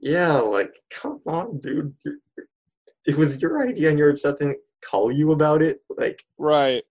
Yeah, 0.00 0.34
like 0.34 0.74
come 0.92 1.20
on, 1.26 1.58
dude. 1.60 1.94
It 3.06 3.16
was 3.16 3.40
your 3.40 3.66
idea, 3.66 3.88
and 3.88 3.98
you're 3.98 4.10
upset 4.10 4.38
to 4.38 4.54
call 4.88 5.10
you 5.10 5.32
about 5.32 5.62
it. 5.62 5.80
Like, 5.96 6.22
Right. 6.38 6.84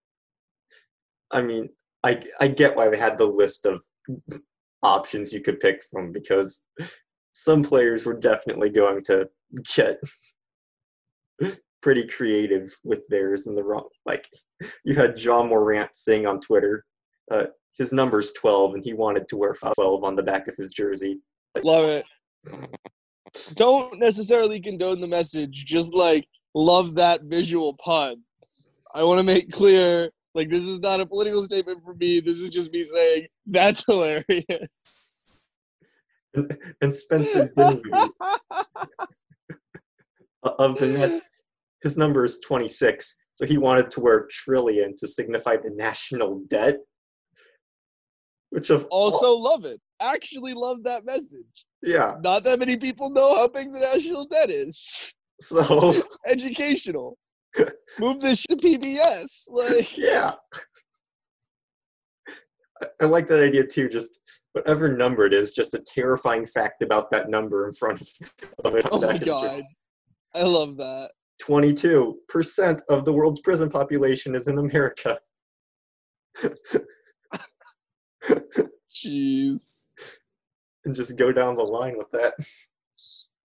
I 1.32 1.42
mean, 1.42 1.70
I 2.04 2.22
I 2.40 2.48
get 2.48 2.76
why 2.76 2.90
they 2.90 2.98
had 2.98 3.18
the 3.18 3.28
list 3.28 3.66
of 3.66 3.84
options 4.82 5.32
you 5.32 5.42
could 5.42 5.60
pick 5.60 5.82
from 5.84 6.12
because 6.12 6.66
some 7.32 7.64
players 7.64 8.06
were 8.06 8.20
definitely 8.20 8.70
going 8.70 9.04
to 9.06 9.30
get 9.76 10.00
pretty 11.82 12.08
creative 12.08 12.72
with 12.84 13.08
theirs 13.10 13.48
in 13.48 13.56
the 13.56 13.64
wrong. 13.64 13.88
Like, 14.06 14.28
you 14.84 14.96
had 14.96 15.20
Ja 15.20 15.44
Morant 15.44 15.90
saying 15.94 16.26
on 16.26 16.40
Twitter, 16.40 16.86
uh, 17.32 17.46
his 17.78 17.92
number's 17.92 18.32
12, 18.34 18.76
and 18.76 18.84
he 18.84 18.94
wanted 18.94 19.28
to 19.30 19.38
wear 19.38 19.56
12 19.76 20.04
on 20.04 20.16
the 20.16 20.24
back 20.24 20.48
of 20.48 20.56
his 20.56 20.72
jersey. 20.72 21.20
Love 21.64 21.86
it. 21.90 22.06
Don't 23.56 24.00
necessarily 24.00 24.60
condone 24.60 25.02
the 25.02 25.08
message, 25.08 25.66
just 25.66 25.94
like 25.94 26.28
love 26.54 26.96
that 26.96 27.24
visual 27.24 27.74
pun. 27.76 28.18
I 28.94 29.04
want 29.04 29.20
to 29.20 29.26
make 29.26 29.52
clear 29.52 30.12
Like 30.36 30.50
this 30.50 30.64
is 30.64 30.80
not 30.80 31.00
a 31.00 31.06
political 31.06 31.44
statement 31.44 31.84
for 31.84 31.94
me. 31.96 32.20
This 32.20 32.40
is 32.40 32.50
just 32.50 32.72
me 32.72 32.84
saying 32.84 33.28
that's 33.46 33.86
hilarious. 33.88 35.42
And, 36.34 36.58
and 36.82 36.94
Spencer 36.94 37.52
Dinwiddie 37.56 37.90
of 40.44 40.78
the 40.80 40.88
Nets, 40.88 41.30
his 41.84 41.98
number 41.98 42.24
is 42.24 42.39
26, 42.39 43.15
so 43.34 43.46
he 43.46 43.58
wanted 43.58 43.91
to 43.91 44.00
wear 44.00 44.26
trillion 44.30 44.96
to 44.98 45.08
signify 45.08 45.58
the 45.58 45.69
national 45.76 46.39
debt. 46.48 46.78
Which 48.50 48.69
of 48.69 48.86
also 48.89 49.36
love 49.36 49.65
it. 49.65 49.82
Actually 50.02 50.54
love 50.54 50.84
that 50.84 51.06
message. 51.06 51.65
yeah, 51.82 52.15
Not 52.24 52.43
that 52.46 52.60
many 52.60 52.78
people 52.78 53.10
know 53.10 53.36
how 53.36 53.48
big 53.48 53.72
the 53.72 53.80
national 53.80 54.26
debt 54.26 54.50
is. 54.50 55.13
so 55.41 55.93
Educational. 56.30 57.17
Move 58.00 58.22
this 58.22 58.43
to 58.43 58.56
PBS. 58.56 59.48
Like 59.50 59.98
yeah. 59.98 60.34
I, 62.82 62.88
I 63.02 63.06
like 63.06 63.28
that 63.28 63.43
idea 63.43 63.65
too. 63.65 63.89
Just 63.89 64.19
whatever 64.54 64.96
number 64.96 65.26
it 65.26 65.34
is, 65.34 65.52
just 65.52 65.74
a 65.74 65.80
terrifying 65.80 66.46
fact 66.46 66.82
about 66.82 67.12
that 67.12 67.30
number 67.30 67.67
in 67.67 67.74
front 67.74 68.02
of 68.63 68.76
it. 68.76 68.86
Oh 68.91 69.02
my 69.02 69.17
god. 69.17 69.63
I 70.36 70.43
love 70.43 70.78
that. 70.78 71.12
22% 71.48 72.82
of 72.90 73.06
the 73.06 73.14
world's 73.14 73.40
prison 73.42 73.70
population 73.70 74.36
is 74.36 74.48
in 74.48 74.58
America. 74.58 75.20
Jeez. 78.94 79.90
and 80.86 80.96
just 80.96 81.18
go 81.18 81.34
down 81.34 81.56
the 81.56 81.64
line 81.64 81.98
with 81.98 82.10
that. 82.12 82.34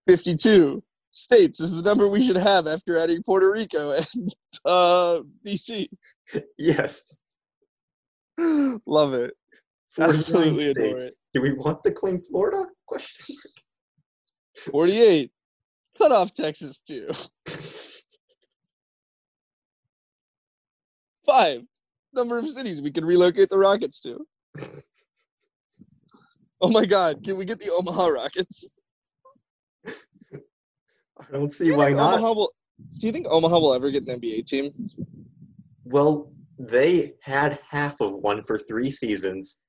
52 0.07 0.81
states 1.11 1.59
is 1.59 1.71
the 1.71 1.81
number 1.81 2.07
we 2.07 2.25
should 2.25 2.37
have 2.37 2.67
after 2.67 2.97
adding 2.97 3.21
Puerto 3.23 3.51
Rico 3.51 3.91
and 3.91 4.35
uh, 4.65 5.19
DC. 5.45 5.87
Yes. 6.57 7.19
Love 8.85 9.13
it. 9.13 9.33
49 9.89 10.15
Absolutely 10.15 10.67
adore 10.67 10.99
states. 10.99 11.15
Do 11.33 11.41
we 11.41 11.53
want 11.53 11.83
to 11.83 11.91
claim 11.91 12.17
Florida? 12.19 12.65
Question. 12.87 13.35
48. 14.71 15.31
Cut 15.97 16.11
off 16.11 16.33
Texas 16.33 16.79
too. 16.79 17.09
Five. 21.29 21.61
Number 22.13 22.37
of 22.37 22.49
cities 22.49 22.81
we 22.81 22.91
can 22.91 23.05
relocate 23.05 23.49
the 23.49 23.57
Rockets 23.57 23.99
to. 24.01 24.25
Oh 26.61 26.69
my 26.69 26.85
God! 26.85 27.23
Can 27.23 27.37
we 27.37 27.45
get 27.45 27.59
the 27.59 27.71
Omaha 27.71 28.07
Rockets? 28.07 28.79
I 29.87 29.91
don't 31.31 31.49
see 31.49 31.67
you 31.67 31.77
why 31.77 31.87
not. 31.89 32.15
Omaha 32.15 32.33
will? 32.33 32.51
Do 32.99 33.07
you 33.07 33.13
think 33.13 33.27
Omaha 33.29 33.59
will 33.59 33.73
ever 33.73 33.89
get 33.91 34.05
an 34.07 34.19
NBA 34.19 34.45
team? 34.45 34.73
Well, 35.85 36.33
they 36.57 37.13
had 37.21 37.59
half 37.67 38.01
of 38.01 38.15
one 38.15 38.43
for 38.43 38.57
three 38.57 38.89
seasons. 38.89 39.59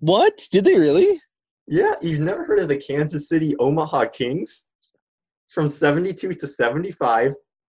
What? 0.00 0.42
Did 0.50 0.64
they 0.64 0.76
really? 0.76 1.20
Yeah, 1.68 1.92
you've 2.02 2.18
never 2.18 2.44
heard 2.44 2.58
of 2.58 2.68
the 2.68 2.76
Kansas 2.76 3.28
City 3.28 3.54
Omaha 3.60 4.06
Kings? 4.06 4.66
From 5.50 5.68
72 5.68 6.32
to 6.32 6.46
75, 6.46 7.34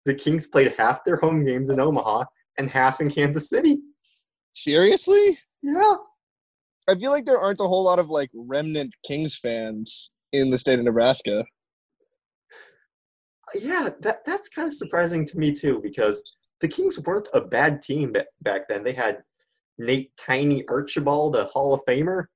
the 0.04 0.14
Kings 0.14 0.46
played 0.46 0.74
half 0.78 1.04
their 1.04 1.16
home 1.16 1.44
games 1.44 1.70
in 1.70 1.80
Omaha 1.80 2.24
and 2.60 2.70
half 2.70 3.00
in 3.00 3.10
Kansas 3.10 3.48
City. 3.48 3.78
Seriously? 4.54 5.38
Yeah. 5.62 5.96
I 6.88 6.94
feel 6.94 7.10
like 7.10 7.26
there 7.26 7.38
aren't 7.38 7.60
a 7.60 7.66
whole 7.66 7.84
lot 7.84 7.98
of 7.98 8.08
like 8.08 8.30
remnant 8.34 8.94
Kings 9.04 9.36
fans 9.36 10.12
in 10.32 10.50
the 10.50 10.58
state 10.58 10.78
of 10.78 10.84
Nebraska. 10.84 11.44
Yeah, 13.54 13.88
that, 14.00 14.24
that's 14.24 14.48
kind 14.48 14.68
of 14.68 14.74
surprising 14.74 15.24
to 15.26 15.38
me 15.38 15.52
too 15.52 15.80
because 15.82 16.22
the 16.60 16.68
Kings 16.68 17.00
weren't 17.00 17.28
a 17.34 17.40
bad 17.40 17.82
team 17.82 18.14
back 18.42 18.68
then. 18.68 18.84
They 18.84 18.92
had 18.92 19.22
Nate 19.78 20.12
Tiny 20.16 20.64
Archibald, 20.68 21.36
a 21.36 21.46
Hall 21.46 21.74
of 21.74 21.80
Famer, 21.88 22.26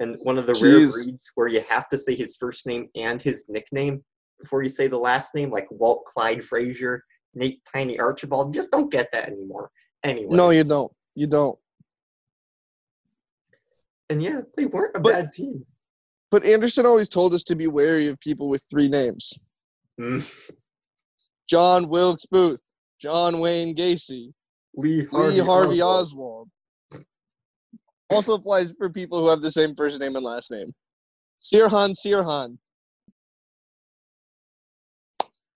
and 0.00 0.16
one 0.24 0.38
of 0.38 0.46
the 0.46 0.54
rare 0.54 0.78
breeds 0.78 1.30
where 1.34 1.48
you 1.48 1.62
have 1.68 1.88
to 1.90 1.98
say 1.98 2.16
his 2.16 2.36
first 2.36 2.66
name 2.66 2.88
and 2.96 3.22
his 3.22 3.44
nickname 3.48 4.02
before 4.40 4.62
you 4.62 4.68
say 4.68 4.88
the 4.88 4.98
last 4.98 5.34
name, 5.34 5.50
like 5.50 5.66
Walt 5.70 6.04
Clyde 6.06 6.44
Frazier, 6.44 7.04
Nate 7.34 7.60
Tiny 7.72 7.98
Archibald. 7.98 8.54
Just 8.54 8.70
don't 8.70 8.90
get 8.90 9.10
that 9.12 9.28
anymore. 9.28 9.70
Anyway. 10.02 10.34
No, 10.34 10.50
you 10.50 10.64
don't. 10.64 10.92
You 11.14 11.26
don't. 11.26 11.58
and 14.10 14.22
yeah, 14.22 14.40
they 14.56 14.66
weren't 14.66 14.94
a 14.96 15.00
But- 15.00 15.12
bad 15.12 15.32
team. 15.32 15.64
But 16.30 16.44
Anderson 16.44 16.84
always 16.84 17.08
told 17.08 17.32
us 17.32 17.44
to 17.44 17.54
be 17.54 17.68
wary 17.68 18.08
of 18.08 18.18
people 18.18 18.48
with 18.48 18.62
three 18.68 18.88
names: 18.88 19.38
Mm, 20.00 20.28
John 21.48 21.88
Wilkes 21.88 22.26
Booth, 22.26 22.60
John 23.00 23.38
Wayne 23.38 23.74
Gacy, 23.74 24.32
Lee 24.74 25.04
Harvey, 25.04 25.40
Lee 25.40 25.46
Harvey 25.46 25.80
Oswald. 25.82 26.48
Oswald. 26.92 27.06
Also 28.10 28.34
applies 28.34 28.72
for 28.72 28.90
people 28.90 29.20
who 29.20 29.28
have 29.28 29.42
the 29.42 29.50
same 29.50 29.76
first 29.76 30.00
name 30.00 30.16
and 30.16 30.24
last 30.24 30.50
name. 30.50 30.74
Sirhan 31.40 31.94
Sirhan. 31.94 32.58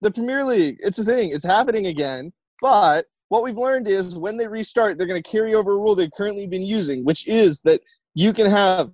The 0.01 0.11
Premier 0.11 0.45
League, 0.45 0.79
it's 0.81 0.99
a 0.99 1.05
thing. 1.05 1.31
It's 1.31 1.45
happening 1.45 1.87
again. 1.87 2.33
But 2.61 3.07
what 3.29 3.43
we've 3.43 3.57
learned 3.57 3.89
is 3.89 4.19
when 4.19 4.37
they 4.37 4.47
restart, 4.47 4.97
they're 4.97 5.07
going 5.07 5.23
to 5.23 5.31
carry 5.31 5.55
over 5.55 5.73
a 5.73 5.77
rule 5.77 5.95
they've 5.95 6.11
currently 6.17 6.47
been 6.47 6.63
using, 6.63 7.05
which 7.05 7.27
is 7.27 7.61
that 7.63 7.81
you 8.15 8.33
can 8.33 8.47
have 8.47 8.91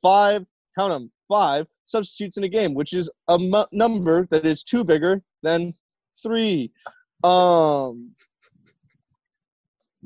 five, 0.00 0.44
count 0.76 0.92
them, 0.92 1.10
five 1.28 1.66
substitutes 1.84 2.36
in 2.36 2.44
a 2.44 2.48
game, 2.48 2.74
which 2.74 2.92
is 2.92 3.10
a 3.28 3.66
number 3.72 4.26
that 4.30 4.44
is 4.44 4.64
two 4.64 4.84
bigger 4.84 5.22
than 5.42 5.74
three. 6.22 6.72
Um, 7.24 8.12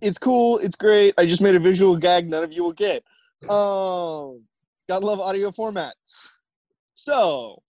it's 0.03 0.19
cool. 0.19 0.59
It's 0.59 0.77
great. 0.77 1.15
I 1.17 1.27
just 1.27 1.43
made 1.43 1.55
a 1.55 1.61
visual 1.61 1.97
gag 1.97 2.29
none 2.29 2.45
of 2.45 2.53
you 2.53 2.62
will 2.62 2.73
get. 2.73 3.03
Um, 3.49 4.43
gotta 4.89 5.07
love 5.07 5.21
audio 5.21 5.51
formats. 5.51 6.29
So 6.95 7.62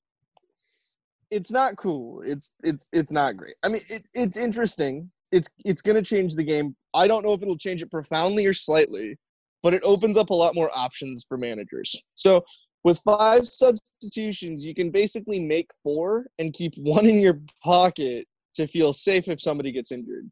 it's 1.32 1.52
not 1.52 1.76
cool. 1.78 2.22
It's 2.26 2.54
it's 2.64 2.90
it's 2.94 3.12
not 3.12 3.38
great. 3.38 3.56
I 3.64 3.70
mean, 3.70 3.82
it, 3.90 4.04
it's 4.14 4.38
interesting. 4.38 5.10
It's 5.32 5.50
it's 5.66 5.82
gonna 5.82 6.02
change 6.02 6.36
the 6.36 6.44
game. 6.44 6.76
I 6.94 7.08
don't 7.08 7.26
know 7.26 7.34
if 7.34 7.42
it'll 7.42 7.58
change 7.58 7.82
it 7.82 7.92
profoundly 7.92 8.46
or 8.46 8.54
slightly, 8.54 9.18
but 9.64 9.74
it 9.74 9.84
opens 9.84 10.18
up 10.18 10.30
a 10.30 10.34
lot 10.34 10.56
more 10.56 10.70
options 10.74 11.26
for 11.28 11.38
managers. 11.38 12.04
So 12.16 12.44
with 12.84 13.00
five 13.00 13.46
substitutions, 13.46 14.66
you 14.66 14.74
can 14.74 14.92
basically 14.92 15.40
make 15.40 15.70
four 15.84 16.28
and 16.40 16.54
keep 16.54 16.74
one 16.78 17.06
in 17.06 17.20
your 17.20 17.42
pocket 17.64 18.26
to 18.56 18.68
feel 18.68 18.94
safe 18.94 19.28
if 19.28 19.42
somebody 19.42 19.72
gets 19.72 19.92
injured. 19.92 20.30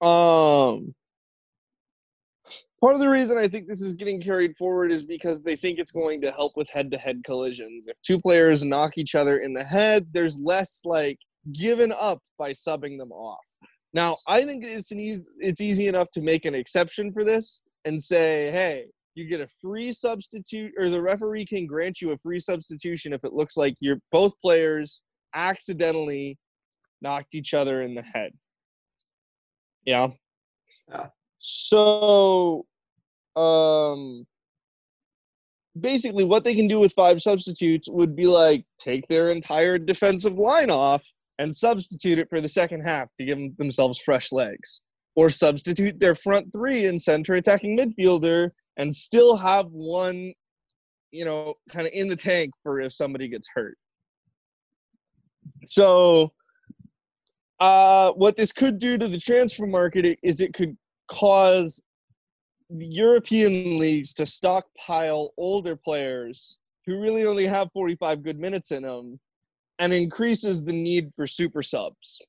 Um, 0.00 0.94
part 2.80 2.94
of 2.94 3.00
the 3.00 3.08
reason 3.08 3.38
I 3.38 3.48
think 3.48 3.66
this 3.66 3.82
is 3.82 3.94
getting 3.94 4.20
carried 4.20 4.56
forward 4.56 4.92
is 4.92 5.04
because 5.04 5.40
they 5.40 5.56
think 5.56 5.78
it's 5.78 5.92
going 5.92 6.20
to 6.22 6.30
help 6.30 6.56
with 6.56 6.68
head-to-head 6.70 7.22
collisions. 7.24 7.86
If 7.86 7.96
two 8.02 8.20
players 8.20 8.64
knock 8.64 8.98
each 8.98 9.14
other 9.14 9.38
in 9.38 9.52
the 9.52 9.64
head, 9.64 10.06
there's 10.12 10.40
less 10.40 10.82
like 10.84 11.18
given 11.52 11.92
up 11.98 12.20
by 12.38 12.52
subbing 12.52 12.98
them 12.98 13.12
off. 13.12 13.44
Now, 13.94 14.18
I 14.26 14.42
think 14.42 14.64
it's 14.64 14.92
an 14.92 15.00
easy, 15.00 15.24
it's 15.38 15.60
easy 15.60 15.88
enough 15.88 16.10
to 16.12 16.20
make 16.20 16.44
an 16.44 16.54
exception 16.54 17.12
for 17.12 17.24
this 17.24 17.62
and 17.84 18.00
say, 18.00 18.50
hey, 18.50 18.86
you 19.14 19.28
get 19.28 19.40
a 19.40 19.48
free 19.62 19.92
substitute, 19.92 20.72
or 20.78 20.90
the 20.90 21.00
referee 21.00 21.46
can 21.46 21.66
grant 21.66 22.02
you 22.02 22.10
a 22.10 22.18
free 22.18 22.38
substitution 22.38 23.14
if 23.14 23.24
it 23.24 23.32
looks 23.32 23.56
like 23.56 23.74
you're 23.80 24.00
both 24.12 24.38
players 24.40 25.02
accidentally 25.34 26.36
knocked 27.00 27.34
each 27.34 27.54
other 27.54 27.80
in 27.80 27.94
the 27.94 28.02
head. 28.02 28.32
Yeah. 29.86 30.08
Yeah. 30.90 31.06
So, 31.48 32.66
um, 33.36 34.26
basically, 35.78 36.24
what 36.24 36.42
they 36.42 36.56
can 36.56 36.66
do 36.66 36.80
with 36.80 36.92
five 36.94 37.20
substitutes 37.20 37.88
would 37.88 38.16
be 38.16 38.26
like 38.26 38.64
take 38.80 39.06
their 39.06 39.28
entire 39.28 39.78
defensive 39.78 40.34
line 40.34 40.70
off 40.70 41.06
and 41.38 41.54
substitute 41.54 42.18
it 42.18 42.28
for 42.28 42.40
the 42.40 42.48
second 42.48 42.80
half 42.80 43.06
to 43.18 43.24
give 43.24 43.38
themselves 43.58 44.00
fresh 44.00 44.32
legs, 44.32 44.82
or 45.14 45.30
substitute 45.30 46.00
their 46.00 46.16
front 46.16 46.52
three 46.52 46.86
and 46.86 47.00
center 47.00 47.34
attacking 47.34 47.78
midfielder 47.78 48.50
and 48.76 48.92
still 48.92 49.36
have 49.36 49.66
one, 49.66 50.32
you 51.12 51.24
know, 51.24 51.54
kind 51.70 51.86
of 51.86 51.92
in 51.92 52.08
the 52.08 52.16
tank 52.16 52.50
for 52.64 52.80
if 52.80 52.92
somebody 52.92 53.28
gets 53.28 53.48
hurt. 53.54 53.78
So, 55.66 56.32
uh, 57.60 58.10
what 58.14 58.36
this 58.36 58.50
could 58.50 58.78
do 58.78 58.98
to 58.98 59.06
the 59.06 59.20
transfer 59.20 59.68
market 59.68 60.18
is 60.24 60.40
it 60.40 60.52
could 60.52 60.76
cause 61.08 61.82
European 62.70 63.78
leagues 63.78 64.12
to 64.14 64.26
stockpile 64.26 65.32
older 65.36 65.76
players 65.76 66.58
who 66.86 67.00
really 67.00 67.26
only 67.26 67.46
have 67.46 67.70
45 67.72 68.22
good 68.22 68.38
minutes 68.38 68.70
in 68.70 68.82
them 68.82 69.18
and 69.78 69.92
increases 69.92 70.62
the 70.62 70.72
need 70.72 71.12
for 71.14 71.26
super 71.26 71.62
subs. 71.62 72.22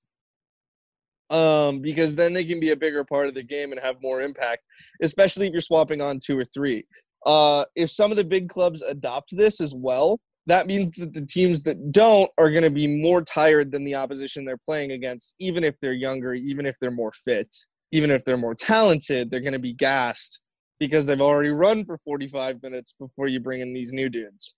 Um, 1.30 1.82
because 1.82 2.16
then 2.16 2.32
they 2.32 2.46
can 2.46 2.60
be 2.60 2.72
a 2.72 2.76
bigger 2.76 3.04
part 3.04 3.28
of 3.28 3.36
the 3.36 3.44
game 3.44 3.72
and 3.72 3.82
have 3.82 4.02
more 4.02 4.22
impact, 4.22 4.62
especially 5.02 5.48
if 5.48 5.52
you're 5.52 5.60
swapping 5.60 6.02
on 6.02 6.20
two 6.20 6.40
or 6.40 6.46
three. 6.46 6.86
Uh, 7.26 7.66
if 7.76 7.90
some 7.92 8.12
of 8.12 8.18
the 8.18 8.24
big 8.24 8.48
clubs 8.48 8.82
adopt 8.82 9.36
this 9.36 9.60
as 9.60 9.76
well, 9.76 10.20
that 10.46 10.68
means 10.68 10.96
that 10.96 11.14
the 11.14 11.26
teams 11.26 11.62
that 11.64 11.92
don't 11.92 12.32
are 12.38 12.50
going 12.50 12.64
to 12.64 12.70
be 12.70 12.88
more 12.88 13.22
tired 13.22 13.70
than 13.70 13.84
the 13.84 13.96
opposition 13.96 14.46
they're 14.46 14.56
playing 14.56 14.92
against, 14.94 15.36
even 15.40 15.66
if 15.66 15.76
they're 15.82 15.92
younger, 15.92 16.34
even 16.34 16.66
if 16.66 16.80
they're 16.80 16.90
more 16.90 17.12
fit. 17.12 17.54
Even 17.92 18.12
if 18.12 18.24
they're 18.26 18.38
more 18.38 18.56
talented, 18.56 19.30
they're 19.30 19.40
going 19.40 19.54
to 19.54 19.60
be 19.60 19.74
gassed 19.74 20.42
because 20.80 21.06
they've 21.06 21.22
already 21.22 21.50
run 21.50 21.86
for 21.86 21.98
45 22.00 22.62
minutes 22.62 22.96
before 23.00 23.28
you 23.28 23.40
bring 23.40 23.62
in 23.62 23.74
these 23.74 23.94
new 23.94 24.10
dudes. 24.10 24.56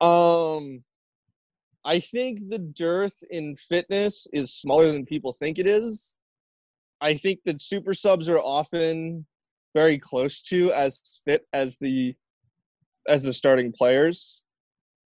Um, 0.00 0.82
I 1.84 2.00
think 2.00 2.48
the 2.48 2.58
dearth 2.58 3.22
in 3.30 3.56
fitness 3.56 4.26
is 4.32 4.54
smaller 4.54 4.90
than 4.90 5.06
people 5.06 5.32
think 5.32 5.58
it 5.58 5.66
is. 5.66 6.16
I 7.00 7.14
think 7.14 7.40
that 7.44 7.60
super 7.60 7.94
subs 7.94 8.28
are 8.28 8.38
often 8.38 9.26
very 9.74 9.98
close 9.98 10.42
to 10.44 10.72
as 10.72 11.20
fit 11.24 11.46
as 11.52 11.76
the 11.78 12.14
as 13.08 13.22
the 13.22 13.32
starting 13.32 13.72
players. 13.72 14.44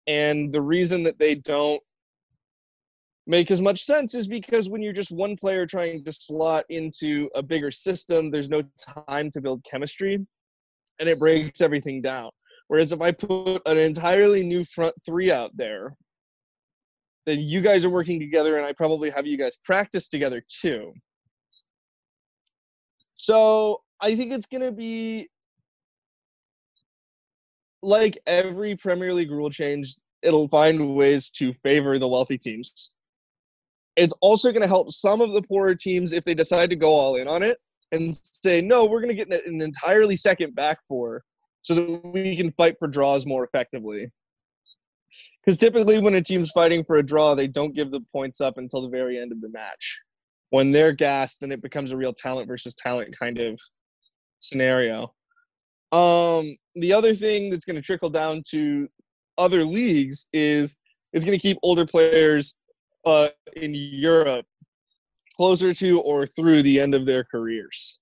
And 0.06 0.50
the 0.50 0.62
reason 0.62 1.02
that 1.02 1.18
they 1.18 1.34
don't 1.34 1.82
make 3.26 3.50
as 3.50 3.60
much 3.60 3.84
sense 3.84 4.14
is 4.14 4.26
because 4.26 4.70
when 4.70 4.82
you're 4.82 4.92
just 4.92 5.12
one 5.12 5.36
player 5.36 5.66
trying 5.66 6.04
to 6.04 6.12
slot 6.12 6.64
into 6.68 7.28
a 7.34 7.42
bigger 7.42 7.70
system, 7.70 8.30
there's 8.30 8.48
no 8.48 8.62
time 9.06 9.30
to 9.30 9.40
build 9.40 9.64
chemistry 9.64 10.14
and 10.98 11.08
it 11.08 11.18
breaks 11.18 11.60
everything 11.60 12.00
down. 12.00 12.30
Whereas 12.68 12.92
if 12.92 13.00
I 13.00 13.12
put 13.12 13.62
an 13.66 13.78
entirely 13.78 14.44
new 14.44 14.64
front 14.64 14.94
three 15.04 15.30
out 15.30 15.50
there, 15.56 15.94
then 17.26 17.40
you 17.40 17.60
guys 17.60 17.84
are 17.84 17.90
working 17.90 18.18
together 18.18 18.56
and 18.56 18.66
I 18.66 18.72
probably 18.72 19.10
have 19.10 19.26
you 19.26 19.36
guys 19.36 19.58
practice 19.64 20.08
together 20.08 20.42
too. 20.48 20.92
So 23.14 23.82
I 24.00 24.16
think 24.16 24.32
it's 24.32 24.46
going 24.46 24.62
to 24.62 24.72
be 24.72 25.28
like 27.82 28.18
every 28.26 28.76
Premier 28.76 29.12
League 29.12 29.30
rule 29.30 29.50
change, 29.50 29.94
it'll 30.22 30.48
find 30.48 30.94
ways 30.94 31.30
to 31.30 31.52
favor 31.54 31.98
the 31.98 32.08
wealthy 32.08 32.38
teams. 32.38 32.94
It's 34.00 34.14
also 34.22 34.50
going 34.50 34.62
to 34.62 34.68
help 34.68 34.90
some 34.90 35.20
of 35.20 35.34
the 35.34 35.42
poorer 35.42 35.74
teams 35.74 36.12
if 36.12 36.24
they 36.24 36.32
decide 36.32 36.70
to 36.70 36.76
go 36.76 36.88
all 36.88 37.16
in 37.16 37.28
on 37.28 37.42
it 37.42 37.58
and 37.92 38.18
say, 38.22 38.62
no, 38.62 38.86
we're 38.86 39.02
going 39.02 39.14
to 39.14 39.24
get 39.24 39.46
an 39.46 39.60
entirely 39.60 40.16
second 40.16 40.54
back 40.54 40.78
four 40.88 41.22
so 41.60 41.74
that 41.74 42.00
we 42.06 42.34
can 42.34 42.50
fight 42.52 42.76
for 42.78 42.88
draws 42.88 43.26
more 43.26 43.44
effectively. 43.44 44.10
Because 45.44 45.58
typically, 45.58 45.98
when 45.98 46.14
a 46.14 46.22
team's 46.22 46.50
fighting 46.50 46.82
for 46.82 46.96
a 46.96 47.02
draw, 47.02 47.34
they 47.34 47.46
don't 47.46 47.74
give 47.74 47.90
the 47.90 48.00
points 48.10 48.40
up 48.40 48.56
until 48.56 48.80
the 48.80 48.88
very 48.88 49.18
end 49.18 49.32
of 49.32 49.42
the 49.42 49.50
match. 49.50 50.00
When 50.48 50.72
they're 50.72 50.92
gassed, 50.92 51.42
then 51.42 51.52
it 51.52 51.60
becomes 51.60 51.92
a 51.92 51.96
real 51.98 52.14
talent 52.14 52.48
versus 52.48 52.74
talent 52.74 53.14
kind 53.18 53.38
of 53.38 53.60
scenario. 54.38 55.12
Um, 55.92 56.56
the 56.74 56.94
other 56.94 57.12
thing 57.12 57.50
that's 57.50 57.66
going 57.66 57.76
to 57.76 57.82
trickle 57.82 58.08
down 58.08 58.44
to 58.52 58.88
other 59.36 59.62
leagues 59.62 60.26
is 60.32 60.74
it's 61.12 61.24
going 61.24 61.36
to 61.36 61.42
keep 61.42 61.58
older 61.62 61.84
players 61.84 62.54
uh, 63.04 63.28
in 63.56 63.74
Europe 63.74 64.46
closer 65.36 65.72
to 65.72 66.00
or 66.02 66.26
through 66.26 66.62
the 66.62 66.78
end 66.78 66.94
of 66.94 67.06
their 67.06 67.24
careers. 67.24 67.98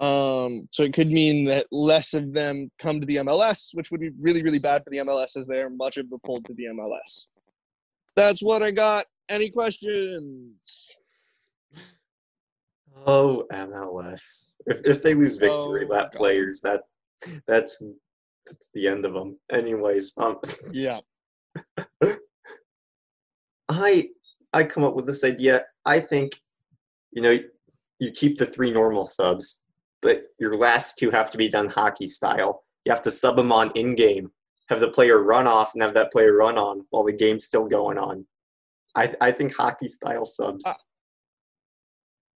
Um, 0.00 0.66
so 0.72 0.82
it 0.82 0.94
could 0.94 1.10
mean 1.10 1.44
that 1.44 1.66
less 1.70 2.14
of 2.14 2.32
them 2.32 2.70
come 2.80 3.00
to 3.00 3.06
the 3.06 3.16
MLS, 3.16 3.74
which 3.74 3.90
would 3.90 4.00
be 4.00 4.10
really, 4.18 4.42
really 4.42 4.58
bad 4.58 4.82
for 4.82 4.90
the 4.90 4.96
MLS 4.98 5.36
as 5.36 5.46
they 5.46 5.60
are 5.60 5.70
much 5.70 5.98
of 5.98 6.08
the 6.08 6.18
pulled 6.24 6.46
to 6.46 6.54
the 6.54 6.64
MLS. 6.64 7.28
That's 8.16 8.42
what 8.42 8.62
I 8.62 8.70
got. 8.70 9.04
Any 9.28 9.50
questions? 9.50 10.96
Oh, 13.06 13.46
MLS. 13.52 14.54
If 14.66 14.80
if 14.84 15.02
they 15.02 15.14
lose 15.14 15.36
victory 15.36 15.86
Oh, 15.88 15.92
lap 15.92 16.12
players, 16.12 16.60
that 16.62 16.82
that's 17.46 17.82
that's 18.46 18.70
the 18.74 18.88
end 18.88 19.04
of 19.04 19.12
them. 19.12 19.38
Anyways, 19.52 20.14
um, 20.16 20.38
Yeah. 20.72 21.00
I 23.70 24.08
I 24.52 24.64
come 24.64 24.84
up 24.84 24.94
with 24.94 25.06
this 25.06 25.24
idea. 25.24 25.64
I 25.86 26.00
think, 26.00 26.40
you 27.12 27.22
know, 27.22 27.38
you 27.98 28.10
keep 28.10 28.38
the 28.38 28.46
three 28.46 28.70
normal 28.70 29.06
subs, 29.06 29.62
but 30.02 30.24
your 30.38 30.56
last 30.56 30.98
two 30.98 31.10
have 31.10 31.30
to 31.30 31.38
be 31.38 31.48
done 31.48 31.68
hockey 31.68 32.06
style. 32.06 32.64
You 32.84 32.92
have 32.92 33.02
to 33.02 33.10
sub 33.10 33.36
them 33.36 33.52
on 33.52 33.70
in 33.74 33.94
game, 33.94 34.32
have 34.68 34.80
the 34.80 34.90
player 34.90 35.22
run 35.22 35.46
off, 35.46 35.72
and 35.74 35.82
have 35.82 35.94
that 35.94 36.10
player 36.10 36.34
run 36.34 36.58
on 36.58 36.84
while 36.90 37.04
the 37.04 37.12
game's 37.12 37.44
still 37.44 37.66
going 37.66 37.98
on. 37.98 38.26
I 38.94 39.14
I 39.20 39.30
think 39.30 39.54
hockey 39.54 39.88
style 39.88 40.24
subs. 40.24 40.66
Uh, 40.66 40.74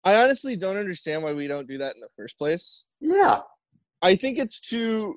I 0.02 0.22
honestly 0.22 0.56
don't 0.56 0.78
understand 0.78 1.22
why 1.22 1.32
we 1.32 1.46
don't 1.46 1.68
do 1.68 1.78
that 1.78 1.94
in 1.94 2.00
the 2.00 2.08
first 2.16 2.38
place. 2.38 2.88
yeah, 3.00 3.40
I 4.02 4.16
think 4.16 4.38
it's 4.38 4.58
too 4.58 5.16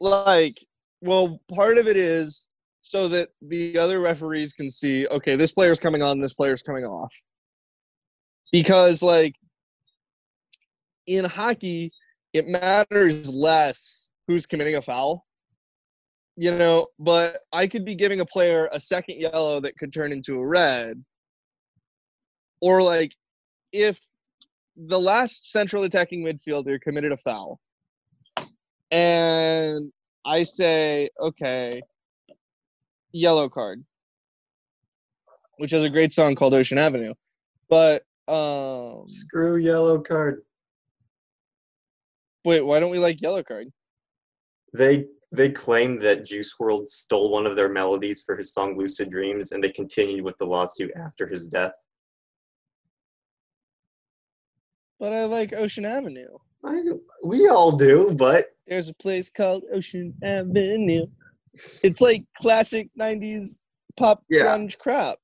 like 0.00 0.58
well, 1.02 1.40
part 1.54 1.78
of 1.78 1.86
it 1.86 1.96
is 1.96 2.45
so 2.86 3.08
that 3.08 3.30
the 3.42 3.76
other 3.76 3.98
referees 4.00 4.52
can 4.52 4.70
see, 4.70 5.08
okay, 5.08 5.34
this 5.34 5.50
player's 5.50 5.80
coming 5.80 6.02
on, 6.02 6.20
this 6.20 6.34
player's 6.34 6.62
coming 6.62 6.84
off. 6.84 7.12
Because 8.52 9.02
like 9.02 9.34
in 11.08 11.24
hockey, 11.24 11.90
it 12.32 12.46
matters 12.46 13.28
less 13.28 14.10
who's 14.28 14.46
committing 14.46 14.76
a 14.76 14.82
foul. 14.82 15.26
You 16.36 16.56
know, 16.56 16.86
but 17.00 17.40
I 17.52 17.66
could 17.66 17.84
be 17.84 17.96
giving 17.96 18.20
a 18.20 18.24
player 18.24 18.68
a 18.70 18.78
second 18.78 19.20
yellow 19.20 19.58
that 19.58 19.76
could 19.76 19.92
turn 19.92 20.12
into 20.12 20.38
a 20.38 20.46
red. 20.46 21.02
Or 22.60 22.82
like 22.82 23.16
if 23.72 23.98
the 24.76 25.00
last 25.00 25.50
central 25.50 25.82
attacking 25.82 26.22
midfielder 26.22 26.80
committed 26.80 27.10
a 27.10 27.16
foul 27.16 27.58
and 28.92 29.90
I 30.24 30.44
say, 30.44 31.08
okay, 31.20 31.82
Yellowcard, 33.16 33.82
which 35.58 35.70
has 35.70 35.84
a 35.84 35.90
great 35.90 36.12
song 36.12 36.34
called 36.34 36.54
Ocean 36.54 36.78
Avenue. 36.78 37.14
But 37.68 38.02
um 38.28 39.04
screw 39.08 39.62
Yellowcard. 39.62 40.38
wait, 42.44 42.62
why 42.62 42.80
don't 42.80 42.90
we 42.90 42.98
like 42.98 43.18
Yellowcard? 43.18 43.66
They 44.74 45.06
they 45.32 45.50
claim 45.50 46.00
that 46.00 46.24
Juice 46.24 46.54
WRLD 46.60 46.86
stole 46.86 47.30
one 47.30 47.46
of 47.46 47.56
their 47.56 47.68
melodies 47.68 48.22
for 48.22 48.36
his 48.36 48.52
song 48.52 48.76
"Lucid 48.76 49.10
Dreams," 49.10 49.52
and 49.52 49.62
they 49.62 49.70
continued 49.70 50.24
with 50.24 50.38
the 50.38 50.46
lawsuit 50.46 50.92
after 50.96 51.26
his 51.26 51.48
death. 51.48 51.72
But 54.98 55.12
I 55.12 55.24
like 55.24 55.52
Ocean 55.52 55.84
Avenue. 55.84 56.38
I, 56.64 56.82
we 57.24 57.48
all 57.48 57.72
do, 57.72 58.14
but 58.16 58.46
There's 58.66 58.88
a 58.88 58.94
place 58.94 59.30
called 59.30 59.64
Ocean 59.72 60.14
Avenue. 60.22 61.06
It's 61.82 62.00
like 62.00 62.24
classic 62.36 62.88
90s 63.00 63.64
pop 63.96 64.22
Yeah. 64.28 64.42
grunge 64.44 64.78
crap. 64.78 65.18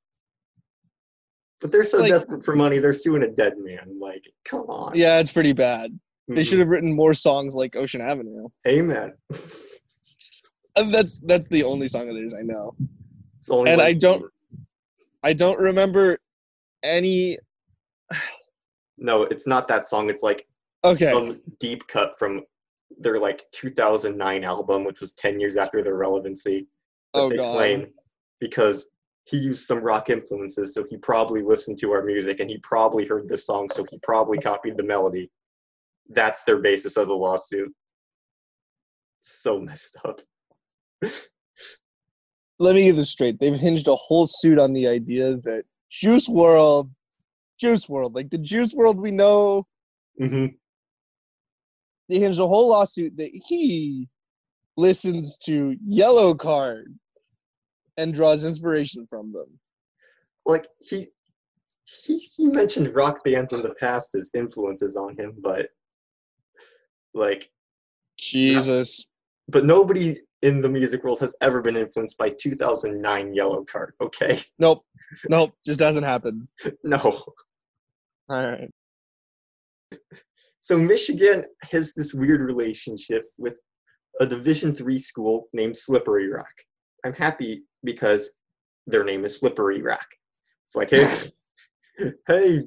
but 1.61 1.71
they're 1.71 1.85
so 1.85 1.99
Like- 1.99 2.11
desperate 2.11 2.45
for 2.45 2.57
money, 2.57 2.79
they're 2.79 2.93
suing 2.93 3.23
a 3.23 3.29
dead 3.31 3.57
man. 3.59 4.01
Like, 4.01 4.25
come 4.45 4.63
on. 4.69 4.97
Yeah, 4.97 5.21
it's 5.21 5.31
pretty 5.33 5.53
bad. 5.53 5.97
They 6.27 6.43
Mhm. 6.43 6.49
should 6.49 6.59
have 6.59 6.67
written 6.67 6.93
more 6.93 7.15
songs 7.15 7.55
like 7.55 7.77
Ocean 7.77 8.01
Avenue. 8.01 8.49
Amen. 8.67 9.13
And 10.75 10.93
that's 10.93 11.21
that's 11.21 11.47
the 11.49 11.63
only 11.65 11.87
song 11.87 12.09
of 12.09 12.15
theirs 12.15 12.33
I 12.35 12.41
know. 12.43 12.75
It's 13.39 13.51
only 13.51 13.71
And 13.71 13.81
I 13.81 13.93
don't- 13.93 14.25
I 15.23 15.35
don't 15.35 15.59
remember 15.59 16.19
any 16.83 17.39
No, 18.97 19.23
it's 19.25 19.47
not 19.47 19.69
that 19.69 19.87
song. 19.87 20.09
It's 20.11 20.23
like 20.23 20.49
Okay. 20.85 21.13
some 21.13 21.43
deep 21.61 21.87
cut 21.89 22.17
from 22.19 22.43
their 22.99 23.19
like 23.19 23.45
2009 23.53 24.45
album, 24.45 24.85
which 24.85 25.01
was 25.01 25.13
10 25.15 25.41
years 25.41 25.57
after 25.57 25.83
their 25.83 25.95
relevancy. 25.97 26.69
That 27.15 27.23
Oh 27.23 27.29
they 27.31 27.37
god. 27.37 27.53
claim 27.53 27.87
because 28.41 28.91
he 29.25 29.37
used 29.37 29.67
some 29.67 29.81
rock 29.81 30.11
influences, 30.11 30.75
so 30.75 30.85
he 30.89 30.97
probably 30.97 31.43
listened 31.43 31.79
to 31.81 31.93
our 31.93 32.03
music 32.03 32.41
and 32.41 32.51
he 32.51 32.59
probably 32.59 33.07
heard 33.07 33.29
this 33.29 33.47
song, 33.47 33.71
so 33.71 33.85
he 33.91 33.99
probably 34.03 34.39
copied 34.39 34.77
the 34.77 34.83
melody. 34.83 35.31
That's 36.09 36.43
their 36.43 36.59
basis 36.59 36.97
of 36.97 37.09
the 37.09 37.15
lawsuit. 37.15 37.73
So 39.21 39.61
messed 39.61 39.97
up. 40.05 40.21
Let 42.59 42.75
me 42.75 42.85
get 42.85 42.97
this 42.97 43.11
straight. 43.11 43.39
They've 43.39 43.57
hinged 43.57 43.89
a 43.89 43.95
whole 43.97 44.27
suit 44.27 44.59
on 44.59 44.73
the 44.73 44.87
idea 44.89 45.37
that 45.39 45.65
Juice 45.91 46.29
WRLD 46.29 46.91
Juice 47.59 47.87
WRLD, 47.87 48.15
like 48.15 48.31
the 48.31 48.39
Juice 48.39 48.75
WRLD 48.75 48.97
we 48.97 49.11
know, 49.13 49.65
hmm 50.19 50.47
they 52.13 52.19
hinged 52.19 52.41
a 52.41 52.47
whole 52.47 52.69
lawsuit 52.69 53.17
that 53.17 53.31
he 53.33 54.07
listens 54.77 55.39
to 55.39 55.77
Yellowcard 55.89 56.85
and 57.97 58.13
draws 58.13 58.45
inspiration 58.45 59.07
from 59.09 59.33
them. 59.33 59.59
Like 60.45 60.67
he, 60.81 61.07
he 62.05 62.19
he 62.19 62.47
mentioned 62.49 62.95
rock 62.95 63.25
bands 63.25 63.53
in 63.53 63.63
the 63.63 63.75
past 63.81 64.15
as 64.15 64.31
influences 64.35 64.95
on 64.97 65.17
him, 65.17 65.35
but 65.41 65.69
like 67.15 67.51
Jesus. 68.19 69.07
but 69.49 69.65
nobody 69.65 70.17
in 70.43 70.61
the 70.61 70.69
music 70.69 71.05
world 71.05 71.21
has 71.21 71.35
ever 71.41 71.63
been 71.63 71.77
influenced 71.77 72.19
by 72.19 72.29
2009 72.29 73.35
Yellowcard. 73.35 73.91
Okay, 74.03 74.43
Nope. 74.59 74.85
Nope. 75.29 75.55
Just 75.65 75.79
doesn't 75.79 76.05
happen. 76.05 76.49
no. 76.85 76.99
All 76.99 77.27
right. 78.29 78.71
So 80.63 80.79
Michigan 80.79 81.45
has 81.73 81.93
this 81.93 82.15
weird 82.15 82.41
relationship 82.41 83.25
with 83.37 83.59
a 84.21 84.27
Division 84.27 84.73
three 84.73 84.99
school 84.99 85.49
named 85.53 85.77
Slippery 85.77 86.31
Rock. 86.31 86.53
I'm 87.05 87.15
happy 87.15 87.65
because 87.83 88.39
their 88.87 89.03
name 89.03 89.25
is 89.25 89.37
Slippery 89.37 89.83
Rock. 89.83 90.07
It's 90.67 90.77
like, 90.77 90.91
hey, 90.91 92.13
hey, 92.29 92.63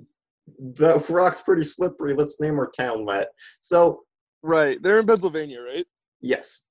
the 0.59 1.03
rock's 1.09 1.41
pretty 1.41 1.63
slippery. 1.63 2.13
Let's 2.13 2.39
name 2.41 2.59
our 2.59 2.69
town 2.69 3.05
that. 3.05 3.29
So 3.61 4.01
Right. 4.43 4.77
They're 4.83 4.99
in 4.99 5.07
Pennsylvania, 5.07 5.61
right? 5.61 5.85
yes, 6.21 6.65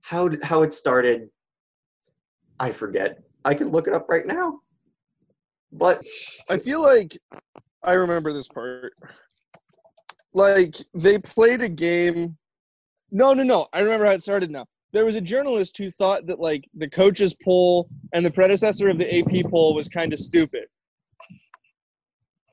how 0.00 0.28
did, 0.28 0.42
how 0.42 0.62
it 0.62 0.72
started, 0.72 1.28
I 2.58 2.72
forget. 2.72 3.18
I 3.44 3.52
can 3.52 3.68
look 3.68 3.86
it 3.86 3.94
up 3.94 4.08
right 4.08 4.26
now. 4.26 4.60
But 5.72 6.02
I 6.48 6.56
feel 6.56 6.80
like 6.80 7.18
I 7.82 7.92
remember 7.92 8.32
this 8.32 8.48
part. 8.48 8.94
Like 10.36 10.76
they 10.92 11.16
played 11.16 11.62
a 11.62 11.68
game. 11.68 12.36
No, 13.10 13.32
no, 13.32 13.42
no. 13.42 13.68
I 13.72 13.80
remember 13.80 14.04
how 14.04 14.12
it 14.12 14.22
started 14.22 14.50
now. 14.50 14.66
There 14.92 15.06
was 15.06 15.16
a 15.16 15.20
journalist 15.20 15.78
who 15.78 15.88
thought 15.88 16.26
that 16.26 16.38
like 16.38 16.68
the 16.74 16.90
coaches 16.90 17.34
poll 17.42 17.88
and 18.12 18.24
the 18.24 18.30
predecessor 18.30 18.90
of 18.90 18.98
the 18.98 19.18
AP 19.18 19.50
poll 19.50 19.74
was 19.74 19.88
kind 19.88 20.12
of 20.12 20.18
stupid. 20.18 20.66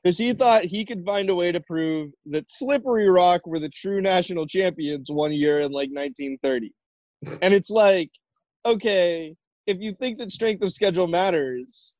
Because 0.02 0.16
he 0.16 0.32
thought 0.32 0.64
he 0.64 0.86
could 0.86 1.04
find 1.04 1.28
a 1.28 1.34
way 1.34 1.52
to 1.52 1.60
prove 1.60 2.10
that 2.24 2.48
Slippery 2.48 3.10
Rock 3.10 3.46
were 3.46 3.60
the 3.60 3.68
true 3.68 4.00
national 4.00 4.46
champions 4.46 5.10
one 5.10 5.32
year 5.32 5.60
in 5.60 5.70
like 5.70 5.90
1930. 5.90 6.72
And 7.42 7.52
it's 7.52 7.70
like, 7.70 8.10
okay, 8.64 9.34
if 9.66 9.76
you 9.80 9.92
think 9.92 10.16
that 10.18 10.30
strength 10.30 10.64
of 10.64 10.72
schedule 10.72 11.06
matters, 11.06 11.98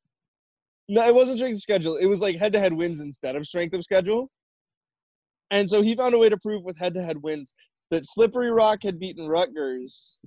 no, 0.88 1.06
it 1.06 1.14
wasn't 1.14 1.38
strength 1.38 1.56
of 1.56 1.60
schedule. 1.60 1.96
It 1.96 2.06
was 2.06 2.22
like 2.22 2.36
head 2.36 2.54
to 2.54 2.60
head 2.60 2.72
wins 2.72 3.00
instead 3.00 3.36
of 3.36 3.44
strength 3.44 3.74
of 3.74 3.82
schedule. 3.82 4.30
And 5.50 5.68
so 5.68 5.82
he 5.82 5.94
found 5.94 6.14
a 6.14 6.18
way 6.18 6.28
to 6.28 6.36
prove 6.36 6.64
with 6.64 6.78
head 6.78 6.94
to 6.94 7.02
head 7.02 7.22
wins 7.22 7.54
that 7.90 8.06
Slippery 8.06 8.50
Rock 8.50 8.82
had 8.82 8.98
beaten 8.98 9.26
Rutgers, 9.26 10.20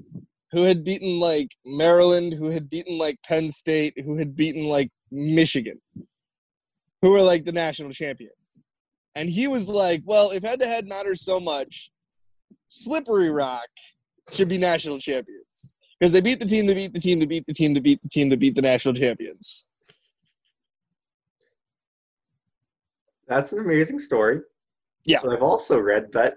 who 0.52 0.62
had 0.64 0.84
beaten 0.84 1.20
like 1.20 1.50
Maryland, 1.66 2.34
who 2.34 2.50
had 2.50 2.70
beaten 2.70 2.98
like 2.98 3.20
Penn 3.24 3.50
State, 3.50 3.94
who 4.04 4.18
had 4.18 4.36
beaten 4.36 4.64
like 4.64 4.90
Michigan, 5.12 5.82
who 7.02 7.12
were 7.12 7.22
like 7.22 7.46
the 7.46 7.52
national 7.52 7.92
champions. 7.92 8.62
And 9.16 9.30
he 9.30 9.48
was 9.48 9.68
like, 9.68 10.04
well, 10.06 10.32
if 10.32 10.44
head 10.44 10.60
to 10.60 10.68
head 10.68 10.88
matters 10.88 11.22
so 11.22 11.40
much, 11.40 11.92
Slippery 12.70 13.30
Rock 13.30 13.68
should 14.32 14.48
be 14.48 14.58
national 14.58 15.00
champions. 15.00 15.74
Because 16.00 16.12
they 16.12 16.22
beat 16.22 16.40
the 16.40 16.46
team, 16.46 16.68
they 16.68 16.76
beat 16.76 16.94
the 16.94 17.00
team, 17.00 17.20
they 17.20 17.26
beat 17.26 17.46
the 17.48 17.54
team, 17.54 17.74
they 17.74 17.80
beat 17.80 18.02
the 18.04 18.10
team, 18.10 18.30
they 18.30 18.36
beat 18.36 18.56
the 18.56 18.62
national 18.62 18.94
champions. 18.94 19.66
that's 23.28 23.52
an 23.52 23.60
amazing 23.60 24.00
story. 24.00 24.40
Yeah. 25.08 25.20
I've 25.28 25.42
also 25.42 25.80
read 25.80 26.12
that 26.12 26.36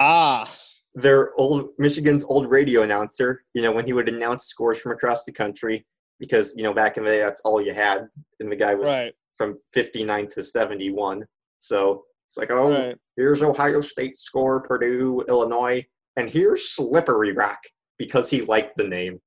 Ah, 0.00 0.52
their 0.94 1.32
old 1.34 1.70
Michigan's 1.78 2.24
old 2.24 2.50
radio 2.50 2.82
announcer, 2.82 3.44
you 3.54 3.62
know, 3.62 3.70
when 3.72 3.84
he 3.86 3.92
would 3.92 4.08
announce 4.08 4.44
scores 4.46 4.80
from 4.80 4.92
across 4.92 5.24
the 5.24 5.32
country, 5.32 5.86
because 6.18 6.54
you 6.56 6.62
know 6.62 6.72
back 6.72 6.96
in 6.96 7.04
the 7.04 7.10
day 7.10 7.18
that's 7.20 7.40
all 7.40 7.60
you 7.60 7.72
had, 7.72 8.08
and 8.40 8.50
the 8.50 8.56
guy 8.56 8.74
was 8.74 8.88
right, 8.88 9.12
from 9.36 9.56
59 9.72 10.28
to 10.28 10.42
71. 10.42 11.24
So 11.60 12.04
it's 12.28 12.36
like, 12.36 12.50
oh, 12.50 12.70
right. 12.70 12.96
here's 13.16 13.42
Ohio 13.42 13.80
State 13.80 14.16
score, 14.18 14.60
Purdue, 14.60 15.22
Illinois, 15.28 15.84
and 16.16 16.28
here's 16.30 16.70
Slippery 16.70 17.32
Rock 17.32 17.58
because 17.98 18.30
he 18.30 18.42
liked 18.42 18.76
the 18.76 18.86
name. 18.88 19.20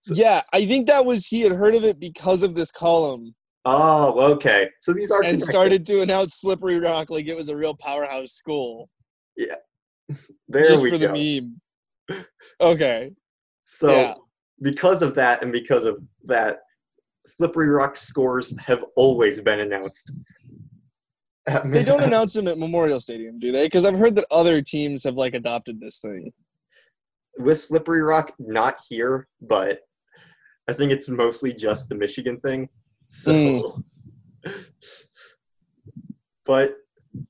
So- 0.00 0.14
Yeah, 0.14 0.42
I 0.52 0.66
think 0.66 0.86
that 0.88 1.04
was 1.04 1.26
he 1.26 1.40
had 1.42 1.52
heard 1.52 1.74
of 1.74 1.84
it 1.84 1.98
because 1.98 2.42
of 2.42 2.54
this 2.54 2.70
column 2.70 3.34
Oh, 3.64 4.32
okay. 4.32 4.68
So 4.80 4.92
these 4.92 5.10
are 5.10 5.18
and 5.18 5.26
connected. 5.34 5.50
started 5.50 5.86
to 5.86 6.00
announce 6.00 6.34
Slippery 6.40 6.80
Rock 6.80 7.10
like 7.10 7.28
it 7.28 7.36
was 7.36 7.48
a 7.48 7.56
real 7.56 7.74
powerhouse 7.76 8.32
school 8.32 8.90
Yeah, 9.36 9.54
There 10.48 10.66
just 10.66 10.82
we 10.82 10.90
for 10.90 10.98
go. 10.98 11.12
the 11.12 11.40
meme. 12.10 12.24
Okay. 12.60 13.12
So 13.62 13.90
Yeah. 13.90 14.14
because 14.60 15.02
of 15.02 15.14
that, 15.14 15.42
and 15.44 15.52
because 15.52 15.84
of 15.84 15.98
that, 16.24 16.58
Slippery 17.24 17.68
Rock 17.68 17.94
scores 17.94 18.58
have 18.60 18.84
always 18.96 19.40
been 19.40 19.60
announced. 19.60 20.10
They 21.64 21.82
don't 21.84 22.02
announce 22.04 22.34
them 22.34 22.46
at 22.48 22.56
Memorial 22.58 23.00
Stadium, 23.00 23.38
do 23.40 23.50
they? 23.50 23.66
Because 23.66 23.84
I've 23.84 23.98
heard 23.98 24.14
that 24.16 24.26
other 24.30 24.62
teams 24.62 25.02
have 25.04 25.14
like 25.14 25.34
adopted 25.34 25.80
this 25.80 25.98
thing. 25.98 26.32
with 27.38 27.58
Slippery 27.60 28.00
Rock, 28.02 28.32
not 28.38 28.80
here, 28.88 29.26
but 29.40 29.80
I 30.68 30.72
think 30.72 30.92
it's 30.92 31.08
mostly 31.08 31.52
just 31.52 31.88
the 31.88 31.96
Michigan 31.96 32.38
thing. 32.40 32.68
So, 33.14 33.32
Mm. 33.34 33.84
but 36.46 36.76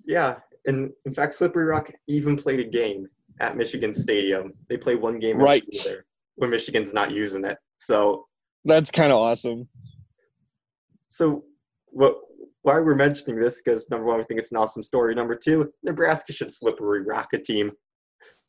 yeah, 0.06 0.38
and 0.64 0.92
in 1.04 1.12
fact, 1.12 1.34
Slippery 1.34 1.64
Rock 1.64 1.90
even 2.06 2.36
played 2.36 2.60
a 2.60 2.64
game 2.64 3.08
at 3.40 3.56
Michigan 3.56 3.92
Stadium. 3.92 4.52
They 4.68 4.76
play 4.76 4.94
one 4.94 5.18
game 5.18 5.38
Right. 5.38 5.64
there 5.84 6.06
when 6.36 6.50
Michigan's 6.50 6.94
not 6.94 7.10
using 7.10 7.44
it. 7.44 7.58
So, 7.78 8.28
That's 8.64 8.92
kind 8.92 9.10
of 9.12 9.18
awesome. 9.18 9.68
so 11.08 11.44
what? 11.86 12.16
Why 12.64 12.74
we're 12.74 12.94
mentioning 12.94 13.40
this? 13.40 13.60
Because 13.60 13.90
number 13.90 14.06
one, 14.06 14.18
we 14.18 14.24
think 14.24 14.38
it's 14.38 14.52
an 14.52 14.58
awesome 14.58 14.84
story. 14.84 15.16
Number 15.16 15.34
two, 15.34 15.72
Nebraska 15.82 16.32
should 16.32 16.52
Slippery 16.54 17.02
Rock 17.02 17.32
a 17.32 17.38
team. 17.38 17.72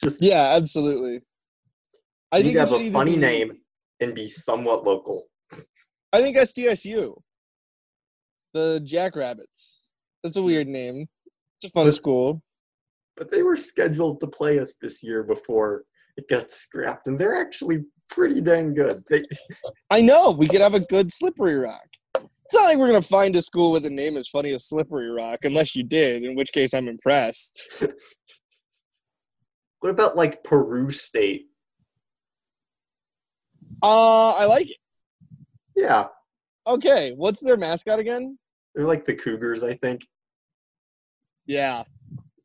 Just 0.03 0.21
Yeah, 0.21 0.53
absolutely. 0.55 1.23
I 2.31 2.37
you 2.37 2.43
think 2.43 2.57
have 2.59 2.73
a 2.73 2.91
funny 2.91 3.13
be- 3.15 3.17
name 3.17 3.59
and 4.01 4.13
be 4.13 4.27
somewhat 4.29 4.83
local. 4.83 5.29
I 6.13 6.21
think 6.21 6.37
SDSU. 6.37 7.15
The 8.53 8.79
Jackrabbits. 8.85 9.91
That's 10.23 10.35
a 10.37 10.43
weird 10.43 10.67
name. 10.67 11.07
It's 11.57 11.65
a 11.65 11.69
fun 11.71 11.87
But- 11.87 11.95
school. 11.95 12.41
but 13.17 13.31
they 13.31 13.43
were 13.43 13.55
scheduled 13.55 14.19
to 14.21 14.27
play 14.27 14.59
us 14.59 14.75
this 14.81 15.03
year 15.03 15.23
before 15.23 15.83
it 16.17 16.27
got 16.29 16.51
scrapped, 16.51 17.07
and 17.07 17.19
they're 17.19 17.35
actually 17.35 17.83
pretty 18.09 18.41
dang 18.41 18.73
good. 18.75 19.03
They, 19.09 19.23
I 19.89 20.01
know. 20.01 20.31
We 20.31 20.47
could 20.47 20.61
have 20.61 20.75
a 20.75 20.79
good 20.79 21.11
Slippery 21.11 21.55
Rock. 21.55 21.87
It's 22.15 22.53
not 22.53 22.65
like 22.65 22.77
we're 22.77 22.87
gonna 22.87 23.01
find 23.01 23.35
a 23.35 23.41
school 23.41 23.71
with 23.71 23.85
a 23.85 23.89
name 23.89 24.15
as 24.17 24.27
funny 24.27 24.51
as 24.51 24.65
Slippery 24.67 25.09
Rock, 25.09 25.39
unless 25.45 25.75
you 25.75 25.83
did, 25.83 26.23
in 26.23 26.35
which 26.35 26.51
case 26.51 26.73
I'm 26.75 26.87
impressed. 26.87 27.81
what 29.79 29.89
about 29.89 30.15
like 30.15 30.43
Peru 30.43 30.91
State? 30.91 31.47
Uh, 33.81 34.31
I 34.33 34.45
like 34.45 34.69
it. 34.69 34.77
Yeah, 35.75 36.07
Okay, 36.67 37.11
what's 37.15 37.39
their 37.41 37.57
mascot 37.57 37.99
again? 37.99 38.37
they're 38.75 38.87
like 38.87 39.05
the 39.05 39.13
Cougars, 39.15 39.63
I 39.63 39.75
think. 39.75 40.01
Yeah, 41.45 41.83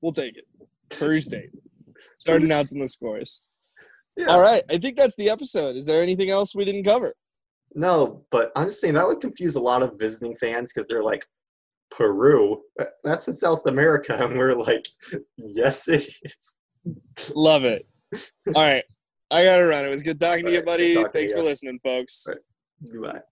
we'll 0.02 0.12
take 0.12 0.36
it. 0.36 0.44
Peru 0.90 1.20
State. 1.20 1.50
Start 2.16 2.42
announcing 2.42 2.80
the 2.80 2.88
scores. 2.88 3.46
Yeah. 4.16 4.26
All 4.26 4.40
right, 4.42 4.62
I 4.68 4.78
think 4.78 4.96
that's 4.96 5.14
the 5.16 5.30
episode. 5.30 5.76
Is 5.76 5.86
there 5.86 6.02
anything 6.02 6.30
else 6.30 6.54
we 6.54 6.64
didn't 6.64 6.82
cover? 6.84 7.14
No, 7.74 8.24
but 8.30 8.50
I'm 8.56 8.66
just 8.68 8.80
saying 8.80 8.94
that 8.94 9.06
would 9.06 9.20
confuse 9.20 9.54
a 9.54 9.60
lot 9.60 9.82
of 9.82 9.98
visiting 9.98 10.34
fans 10.36 10.72
because 10.72 10.88
they're 10.88 11.04
like, 11.04 11.24
Peru? 11.90 12.60
That's 13.04 13.28
in 13.28 13.34
South 13.34 13.64
America, 13.66 14.16
and 14.22 14.36
we're 14.36 14.54
like, 14.56 14.86
yes, 15.36 15.86
it 15.88 16.08
is. 16.24 16.56
Love 17.34 17.64
it. 17.64 17.86
All 18.54 18.68
right, 18.68 18.84
I 19.30 19.44
gotta 19.44 19.64
run. 19.66 19.84
It 19.84 19.90
was 19.90 20.02
good 20.02 20.18
talking 20.18 20.44
to 20.46 20.50
All 20.50 20.52
you, 20.54 20.58
right, 20.58 20.66
good 20.66 20.70
buddy. 20.72 20.94
to 20.94 21.10
Thanks 21.14 21.32
you. 21.32 21.38
for 21.38 21.44
listening, 21.44 21.78
folks. 21.84 22.26
Goodbye. 22.82 23.22